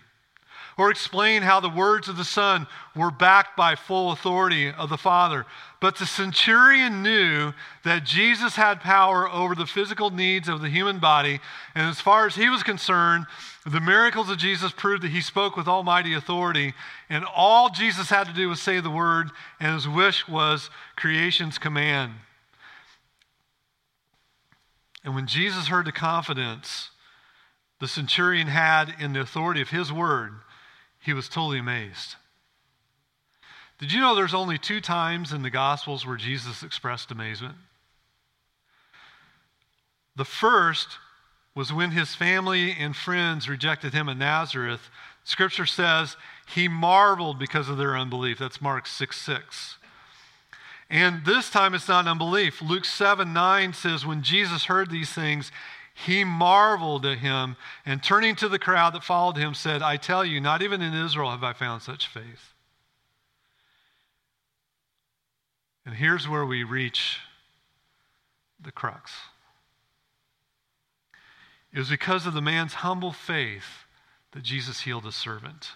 or 0.79 0.91
explain 0.91 1.43
how 1.43 1.59
the 1.59 1.71
words 1.71 2.09
of 2.09 2.17
the 2.17 2.25
Son 2.25 2.67
were 2.95 3.11
backed 3.11 3.57
by 3.57 3.75
full 3.75 4.13
authority 4.13 4.71
of 4.71 4.91
the 4.91 4.99
Father. 4.99 5.47
But 5.81 5.97
the 5.97 6.07
centurion 6.07 7.03
knew 7.03 7.53
that 7.85 8.05
Jesus 8.05 8.57
had 8.57 8.81
power 8.81 9.29
over 9.29 9.55
the 9.55 9.67
physical 9.67 10.11
needs 10.11 10.49
of 10.49 10.61
the 10.61 10.69
human 10.69 10.99
body. 10.99 11.41
And 11.75 11.89
as 11.89 12.01
far 12.01 12.27
as 12.27 12.35
he 12.35 12.51
was 12.51 12.63
concerned, 12.63 13.27
the 13.65 13.81
miracles 13.81 14.29
of 14.29 14.39
Jesus 14.39 14.73
proved 14.73 15.03
that 15.03 15.11
he 15.11 15.23
spoke 15.23 15.57
with 15.57 15.67
almighty 15.67 16.13
authority. 16.13 16.75
And 17.09 17.25
all 17.25 17.71
Jesus 17.71 18.11
had 18.11 18.27
to 18.27 18.35
do 18.35 18.49
was 18.49 18.61
say 18.61 18.81
the 18.81 18.91
word, 18.91 19.31
and 19.59 19.75
his 19.75 19.89
wish 19.89 20.29
was 20.29 20.69
creation's 20.95 21.59
command. 21.59 22.13
And 25.05 25.15
when 25.15 25.27
Jesus 25.27 25.69
heard 25.69 25.87
the 25.87 25.93
confidence 25.93 26.91
the 27.79 27.89
centurion 27.89 28.49
had 28.49 28.95
in 28.99 29.13
the 29.13 29.21
authority 29.21 29.61
of 29.61 29.69
his 29.69 29.93
word, 29.93 30.33
he 31.07 31.13
was 31.13 31.29
totally 31.29 31.61
amazed. 31.61 32.17
Did 33.79 33.93
you 33.93 34.01
know 34.01 34.17
there's 34.17 34.35
only 34.35 34.59
two 34.59 34.81
times 34.81 35.33
in 35.33 35.43
the 35.43 35.51
Gospels 35.51 36.05
where 36.05 36.17
Jesus 36.17 36.65
expressed 36.65 37.13
amazement? 37.13 37.55
The 40.17 40.25
first 40.25 40.99
was 41.55 41.73
when 41.73 41.93
his 41.93 42.17
family 42.17 42.73
and 42.73 42.97
friends 42.97 43.49
rejected 43.49 43.95
him 43.95 44.09
at 44.09 44.17
Nazareth. 44.17 44.91
Scripture 45.23 45.65
says 45.65 46.17
he 46.53 46.67
marveled 46.67 47.39
because 47.39 47.69
of 47.69 47.79
their 47.79 47.97
unbelief. 47.97 48.41
That's 48.41 48.61
Mark 48.61 48.89
6 48.89 49.17
6. 49.17 49.77
And 50.91 51.25
this 51.25 51.51
time 51.51 51.75
it's 51.75 51.89
not 51.89 52.09
unbelief. 52.09 52.61
Luke 52.61 52.85
7 52.85 53.33
9 53.33 53.73
says, 53.75 54.05
When 54.05 54.23
Jesus 54.23 54.65
heard 54.65 54.91
these 54.91 55.13
things, 55.13 55.53
he 55.99 56.25
marveled 56.25 57.07
at 57.07 57.19
him 57.19 57.57
and 57.87 58.03
turning 58.03 58.37
to 58.37 58.51
the 58.51 58.59
crowd 58.59 58.93
that 58.93 59.03
followed 59.03 59.39
him 59.39 59.55
said, 59.55 59.81
I 59.81 59.97
tell 59.97 60.27
you, 60.27 60.43
not 60.43 60.61
even 60.61 60.83
in 60.83 60.93
Israel 60.93 61.31
have 61.31 61.43
I 61.43 61.55
found 61.55 61.81
such 61.81 62.07
faith. 62.07 62.53
And 65.87 65.95
here's 65.95 66.29
where 66.29 66.45
we 66.45 66.65
reach 66.65 67.21
the 68.61 68.73
crux. 68.73 69.11
It 71.73 71.79
was 71.79 71.89
because 71.89 72.27
of 72.27 72.35
the 72.35 72.43
man's 72.43 72.75
humble 72.75 73.13
faith 73.13 73.87
that 74.33 74.43
Jesus 74.43 74.83
healed 74.83 75.07
his 75.07 75.15
servant. 75.15 75.71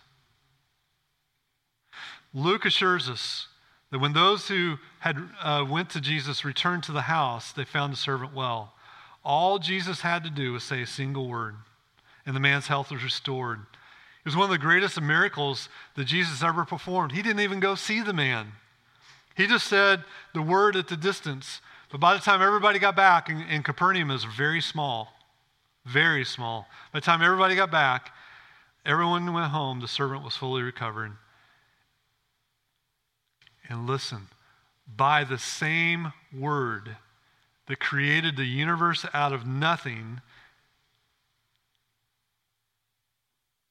Luke 2.35 2.67
assures 2.67 3.09
us 3.09 3.49
that 3.91 4.01
when 4.01 4.13
those 4.13 4.49
who 4.49 4.77
had 4.99 5.17
uh, 5.43 5.65
went 5.67 5.89
to 5.91 6.01
Jesus 6.01 6.45
returned 6.45 6.83
to 6.85 6.93
the 6.93 7.03
house, 7.03 7.53
they 7.53 7.65
found 7.65 7.95
the 7.95 7.97
servant 7.97 8.35
well. 8.35 8.75
All 9.25 9.59
Jesus 9.59 10.01
had 10.01 10.25
to 10.25 10.31
do 10.31 10.53
was 10.53 10.65
say 10.65 10.83
a 10.83 10.87
single 10.87 11.29
word, 11.29 11.57
and 12.25 12.35
the 12.35 12.41
man's 12.41 12.67
health 12.67 12.91
was 12.91 13.05
restored. 13.05 13.61
It 13.61 14.27
was 14.27 14.37
one 14.37 14.45
of 14.45 14.51
the 14.51 14.59
greatest 14.59 15.01
miracles 15.01 15.69
that 15.97 16.05
Jesus 16.05 16.43
ever 16.43 16.65
performed. 16.65 17.13
He 17.13 17.23
didn't 17.23 17.41
even 17.41 17.61
go 17.61 17.75
see 17.75 18.03
the 18.03 18.13
man. 18.13 18.53
He 19.37 19.47
just 19.47 19.67
said 19.67 20.05
the 20.35 20.43
word 20.43 20.77
at 20.77 20.89
the 20.89 20.97
distance. 20.97 21.61
But 21.91 22.01
by 22.01 22.15
the 22.15 22.21
time 22.21 22.43
everybody 22.43 22.79
got 22.79 22.95
back, 22.95 23.29
and, 23.29 23.43
and 23.49 23.65
Capernaum 23.65 24.11
is 24.11 24.25
very 24.25 24.61
small, 24.61 25.13
very 25.85 26.25
small. 26.25 26.67
By 26.93 27.01
the 27.01 27.05
time 27.05 27.23
everybody 27.23 27.57
got 27.57 27.71
back, 27.71 28.13
everyone 28.85 29.33
went 29.33 29.51
home, 29.51 29.81
the 29.81 29.89
servant 29.89 30.23
was 30.23 30.37
fully 30.37 30.63
recovered. 30.63 31.13
And 33.69 33.87
listen, 33.87 34.29
by 34.97 35.25
the 35.25 35.39
same 35.39 36.13
word 36.33 36.97
that 37.71 37.79
created 37.79 38.37
the 38.37 38.47
universe 38.47 39.07
out 39.15 39.33
of 39.33 39.47
nothing, 39.47 40.21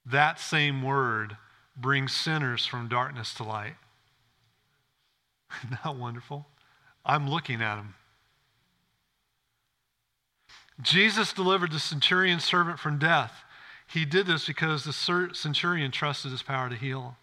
that 0.06 0.40
same 0.40 0.82
word 0.82 1.36
brings 1.76 2.16
sinners 2.16 2.66
from 2.66 2.88
darkness 2.88 3.34
to 3.34 3.44
light. 3.44 3.76
Isn't 5.66 5.84
that 5.84 5.98
wonderful? 5.98 6.48
I'm 7.06 7.30
looking 7.30 7.62
at 7.62 7.76
him. 7.76 7.96
Jesus 10.82 11.34
delivered 11.34 11.74
the 11.74 11.80
centurion 11.80 12.40
servant 12.40 12.80
from 12.80 13.00
death. 13.00 13.44
He 13.86 14.06
did 14.06 14.28
this 14.28 14.48
because 14.48 14.86
the 14.86 14.94
centurion 15.34 15.92
trusted 15.92 16.32
his 16.32 16.42
power 16.42 16.70
to 16.70 16.76
heal. 16.78 17.18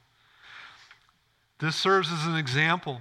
This 1.59 1.75
serves 1.75 2.13
as 2.13 2.27
an 2.27 2.37
example 2.37 3.01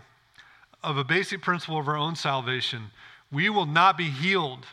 of 0.82 0.98
a 0.98 1.04
basic 1.04 1.42
principle 1.42 1.78
of 1.78 1.90
our 1.90 1.98
own 1.98 2.16
salvation. 2.16 2.92
We 3.32 3.50
will 3.50 3.66
not 3.66 3.98
be 3.98 4.10
healed 4.10 4.66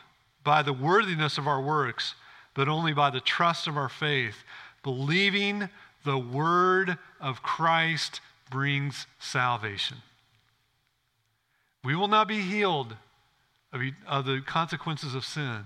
by 0.43 0.61
the 0.61 0.73
worthiness 0.73 1.37
of 1.37 1.47
our 1.47 1.61
works, 1.61 2.15
but 2.53 2.67
only 2.67 2.93
by 2.93 3.09
the 3.09 3.19
trust 3.19 3.67
of 3.67 3.77
our 3.77 3.89
faith. 3.89 4.43
Believing 4.83 5.69
the 6.03 6.17
word 6.17 6.97
of 7.19 7.41
Christ 7.41 8.21
brings 8.49 9.07
salvation. 9.19 9.97
We 11.83 11.95
will 11.95 12.07
not 12.07 12.27
be 12.27 12.41
healed 12.41 12.95
of, 14.07 14.25
the 14.25 14.41
consequences 14.45 15.15
of 15.15 15.25
sin, 15.25 15.63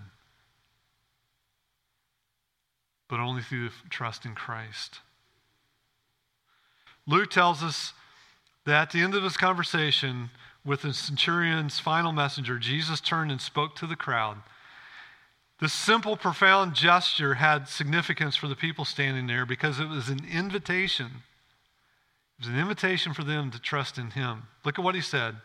but 3.09 3.19
only 3.19 3.41
through 3.41 3.69
the 3.69 3.89
trust 3.89 4.25
in 4.25 4.33
Christ. 4.33 4.99
Luke 7.05 7.29
tells 7.29 7.63
us 7.63 7.93
that 8.65 8.81
at 8.81 8.91
the 8.91 9.01
end 9.01 9.15
of 9.15 9.23
this 9.23 9.37
conversation 9.37 10.29
with 10.67 10.81
the 10.81 10.93
centurion's 10.93 11.79
final 11.79 12.11
messenger, 12.11 12.59
Jesus 12.59 12.99
turned 12.99 13.31
and 13.31 13.39
spoke 13.39 13.73
to 13.77 13.87
the 13.87 13.95
crowd. 13.95 14.39
This 15.61 15.71
simple, 15.71 16.17
profound 16.17 16.75
gesture 16.75 17.35
had 17.35 17.69
significance 17.69 18.35
for 18.35 18.49
the 18.49 18.55
people 18.55 18.83
standing 18.83 19.27
there 19.27 19.45
because 19.45 19.79
it 19.79 19.87
was 19.87 20.09
an 20.09 20.27
invitation. 20.29 21.23
It 22.37 22.45
was 22.45 22.49
an 22.49 22.59
invitation 22.59 23.13
for 23.13 23.23
them 23.23 23.49
to 23.51 23.59
trust 23.59 23.97
in 23.97 24.11
him. 24.11 24.43
Look 24.65 24.77
at 24.77 24.83
what 24.83 24.93
he 24.93 25.01
said. 25.01 25.37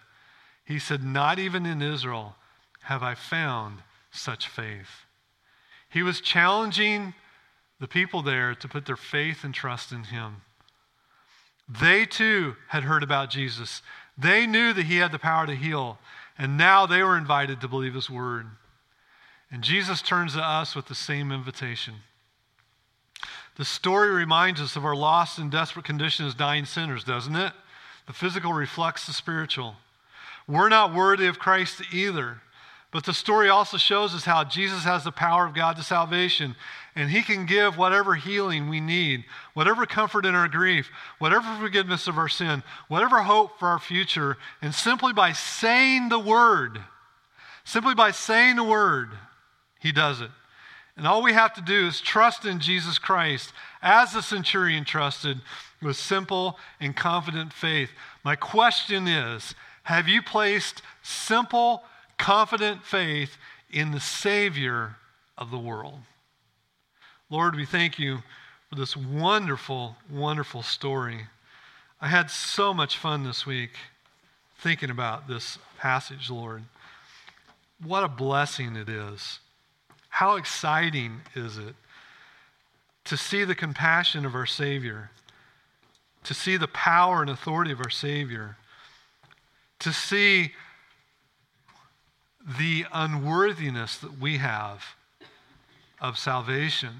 He 0.64 0.80
said, 0.80 1.04
Not 1.04 1.38
even 1.38 1.66
in 1.66 1.80
Israel 1.80 2.34
have 2.82 3.04
I 3.04 3.14
found 3.14 3.78
such 4.10 4.48
faith. 4.48 5.06
He 5.88 6.02
was 6.02 6.20
challenging 6.20 7.14
the 7.78 7.86
people 7.86 8.22
there 8.22 8.56
to 8.56 8.68
put 8.68 8.86
their 8.86 8.96
faith 8.96 9.44
and 9.44 9.54
trust 9.54 9.92
in 9.92 10.04
him. 10.04 10.42
They 11.68 12.06
too 12.06 12.56
had 12.68 12.82
heard 12.82 13.02
about 13.02 13.30
Jesus. 13.30 13.82
They 14.16 14.46
knew 14.46 14.72
that 14.72 14.86
he 14.86 14.98
had 14.98 15.12
the 15.12 15.18
power 15.18 15.46
to 15.46 15.54
heal, 15.54 15.98
and 16.38 16.56
now 16.56 16.86
they 16.86 17.02
were 17.02 17.16
invited 17.16 17.60
to 17.60 17.68
believe 17.68 17.94
his 17.94 18.10
word. 18.10 18.46
And 19.50 19.62
Jesus 19.62 20.02
turns 20.02 20.34
to 20.34 20.42
us 20.42 20.74
with 20.74 20.86
the 20.86 20.94
same 20.94 21.30
invitation. 21.30 21.94
The 23.56 23.64
story 23.64 24.10
reminds 24.10 24.60
us 24.60 24.76
of 24.76 24.84
our 24.84 24.96
lost 24.96 25.38
and 25.38 25.50
desperate 25.50 25.84
condition 25.84 26.26
as 26.26 26.34
dying 26.34 26.64
sinners, 26.64 27.04
doesn't 27.04 27.36
it? 27.36 27.52
The 28.06 28.12
physical 28.12 28.52
reflects 28.52 29.06
the 29.06 29.12
spiritual. 29.12 29.76
We're 30.48 30.70
not 30.70 30.94
worthy 30.94 31.26
of 31.26 31.38
Christ 31.38 31.82
either. 31.92 32.40
But 32.90 33.04
the 33.04 33.14
story 33.14 33.48
also 33.48 33.78
shows 33.78 34.14
us 34.14 34.24
how 34.24 34.44
Jesus 34.44 34.84
has 34.84 35.04
the 35.04 35.12
power 35.12 35.46
of 35.46 35.54
God 35.54 35.76
to 35.76 35.82
salvation, 35.82 36.54
and 36.94 37.10
He 37.10 37.22
can 37.22 37.46
give 37.46 37.78
whatever 37.78 38.14
healing 38.14 38.68
we 38.68 38.80
need, 38.80 39.24
whatever 39.54 39.86
comfort 39.86 40.26
in 40.26 40.34
our 40.34 40.48
grief, 40.48 40.90
whatever 41.18 41.56
forgiveness 41.56 42.06
of 42.06 42.18
our 42.18 42.28
sin, 42.28 42.62
whatever 42.88 43.22
hope 43.22 43.58
for 43.58 43.68
our 43.68 43.78
future, 43.78 44.36
and 44.60 44.74
simply 44.74 45.12
by 45.12 45.32
saying 45.32 46.08
the 46.08 46.18
word, 46.18 46.80
simply 47.64 47.94
by 47.94 48.10
saying 48.10 48.56
the 48.56 48.64
word, 48.64 49.10
He 49.80 49.92
does 49.92 50.20
it. 50.20 50.30
And 50.96 51.06
all 51.06 51.22
we 51.22 51.32
have 51.32 51.54
to 51.54 51.62
do 51.62 51.86
is 51.86 52.00
trust 52.00 52.44
in 52.44 52.60
Jesus 52.60 52.98
Christ 52.98 53.52
as 53.80 54.12
the 54.12 54.20
centurion 54.20 54.84
trusted 54.84 55.40
with 55.80 55.96
simple 55.96 56.58
and 56.80 56.94
confident 56.94 57.52
faith. 57.52 57.90
My 58.24 58.36
question 58.36 59.08
is 59.08 59.54
have 59.84 60.08
you 60.08 60.22
placed 60.22 60.82
simple, 61.02 61.82
confident 62.18 62.84
faith 62.84 63.36
in 63.70 63.90
the 63.90 64.00
Savior 64.00 64.96
of 65.36 65.50
the 65.50 65.58
world? 65.58 65.98
Lord, 67.32 67.56
we 67.56 67.64
thank 67.64 67.98
you 67.98 68.18
for 68.68 68.74
this 68.74 68.94
wonderful, 68.94 69.96
wonderful 70.10 70.62
story. 70.62 71.28
I 71.98 72.08
had 72.08 72.30
so 72.30 72.74
much 72.74 72.98
fun 72.98 73.24
this 73.24 73.46
week 73.46 73.70
thinking 74.58 74.90
about 74.90 75.28
this 75.28 75.58
passage, 75.78 76.28
Lord. 76.28 76.64
What 77.82 78.04
a 78.04 78.08
blessing 78.08 78.76
it 78.76 78.90
is. 78.90 79.38
How 80.10 80.36
exciting 80.36 81.22
is 81.34 81.56
it 81.56 81.74
to 83.06 83.16
see 83.16 83.44
the 83.44 83.54
compassion 83.54 84.26
of 84.26 84.34
our 84.34 84.44
Savior, 84.44 85.10
to 86.24 86.34
see 86.34 86.58
the 86.58 86.68
power 86.68 87.22
and 87.22 87.30
authority 87.30 87.72
of 87.72 87.80
our 87.80 87.88
Savior 87.88 88.58
to 89.78 89.90
see 89.90 90.52
the 92.58 92.84
unworthiness 92.92 93.96
that 93.96 94.20
we 94.20 94.36
have 94.36 94.84
of 95.98 96.18
salvation. 96.18 96.90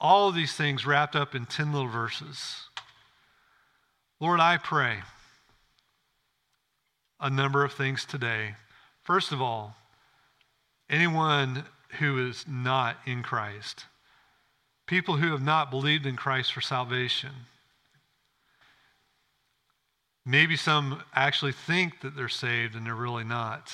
All 0.00 0.28
of 0.28 0.34
these 0.34 0.54
things 0.54 0.86
wrapped 0.86 1.14
up 1.14 1.34
in 1.34 1.46
10 1.46 1.72
little 1.72 1.88
verses. 1.88 2.56
Lord, 4.18 4.40
I 4.40 4.56
pray 4.56 4.98
a 7.20 7.28
number 7.28 7.64
of 7.64 7.72
things 7.72 8.04
today. 8.04 8.54
First 9.02 9.32
of 9.32 9.42
all, 9.42 9.76
anyone 10.88 11.64
who 11.98 12.28
is 12.28 12.44
not 12.48 12.96
in 13.04 13.22
Christ, 13.22 13.84
people 14.86 15.16
who 15.16 15.32
have 15.32 15.42
not 15.42 15.70
believed 15.70 16.06
in 16.06 16.16
Christ 16.16 16.52
for 16.52 16.60
salvation, 16.60 17.30
Maybe 20.24 20.56
some 20.56 21.02
actually 21.14 21.52
think 21.52 22.02
that 22.02 22.14
they're 22.14 22.28
saved 22.28 22.74
and 22.74 22.86
they're 22.86 22.94
really 22.94 23.24
not. 23.24 23.72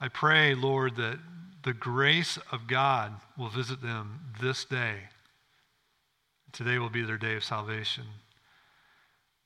I 0.00 0.08
pray, 0.08 0.54
Lord, 0.54 0.96
that 0.96 1.18
the 1.62 1.74
grace 1.74 2.38
of 2.50 2.66
God 2.66 3.12
will 3.36 3.50
visit 3.50 3.82
them 3.82 4.20
this 4.40 4.64
day. 4.64 5.10
Today 6.52 6.78
will 6.78 6.90
be 6.90 7.02
their 7.02 7.18
day 7.18 7.36
of 7.36 7.44
salvation. 7.44 8.04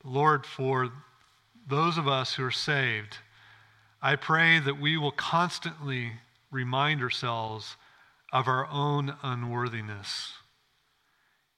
Lord, 0.02 0.46
for 0.46 0.90
those 1.68 1.98
of 1.98 2.08
us 2.08 2.34
who 2.34 2.44
are 2.44 2.50
saved, 2.50 3.18
I 4.00 4.16
pray 4.16 4.58
that 4.58 4.80
we 4.80 4.96
will 4.96 5.12
constantly 5.12 6.12
remind 6.50 7.02
ourselves 7.02 7.76
of 8.32 8.48
our 8.48 8.66
own 8.66 9.16
unworthiness. 9.22 10.32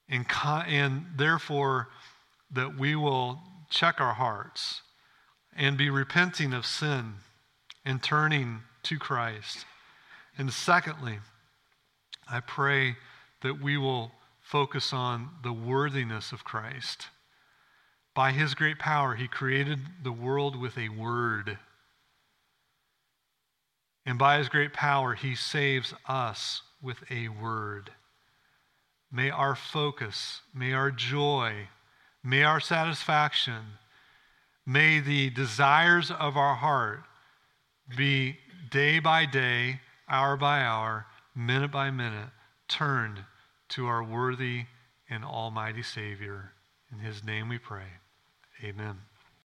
And, 0.09 0.25
and 0.45 1.05
therefore, 1.15 1.89
that 2.51 2.77
we 2.77 2.95
will 2.95 3.39
check 3.69 3.99
our 3.99 4.13
hearts 4.13 4.81
and 5.55 5.77
be 5.77 5.89
repenting 5.89 6.53
of 6.53 6.65
sin 6.65 7.15
and 7.83 8.01
turning 8.01 8.61
to 8.83 8.97
Christ. 8.97 9.65
And 10.37 10.53
secondly, 10.53 11.19
I 12.29 12.39
pray 12.39 12.95
that 13.41 13.61
we 13.61 13.77
will 13.77 14.11
focus 14.49 14.93
on 14.93 15.29
the 15.43 15.51
worthiness 15.51 16.31
of 16.31 16.45
Christ. 16.45 17.07
By 18.15 18.31
his 18.31 18.53
great 18.53 18.79
power, 18.79 19.15
he 19.15 19.27
created 19.27 19.79
the 20.03 20.11
world 20.11 20.55
with 20.55 20.77
a 20.77 20.87
word. 20.87 21.57
And 24.05 24.17
by 24.17 24.37
his 24.37 24.47
great 24.47 24.71
power, 24.71 25.15
he 25.15 25.35
saves 25.35 25.93
us 26.07 26.61
with 26.81 26.99
a 27.11 27.27
word. 27.27 27.91
May 29.11 29.29
our 29.29 29.55
focus, 29.55 30.41
may 30.53 30.71
our 30.71 30.91
joy, 30.91 31.67
may 32.23 32.43
our 32.43 32.61
satisfaction, 32.61 33.63
may 34.65 35.01
the 35.01 35.29
desires 35.29 36.09
of 36.09 36.37
our 36.37 36.55
heart 36.55 37.03
be 37.97 38.37
day 38.71 38.99
by 38.99 39.25
day, 39.25 39.81
hour 40.07 40.37
by 40.37 40.61
hour, 40.61 41.05
minute 41.35 41.71
by 41.71 41.91
minute, 41.91 42.29
turned 42.69 43.25
to 43.69 43.87
our 43.87 44.03
worthy 44.03 44.65
and 45.09 45.23
almighty 45.23 45.83
Savior. 45.83 46.53
In 46.91 46.99
his 46.99 47.23
name 47.23 47.49
we 47.49 47.57
pray. 47.57 47.99
Amen. 48.63 49.06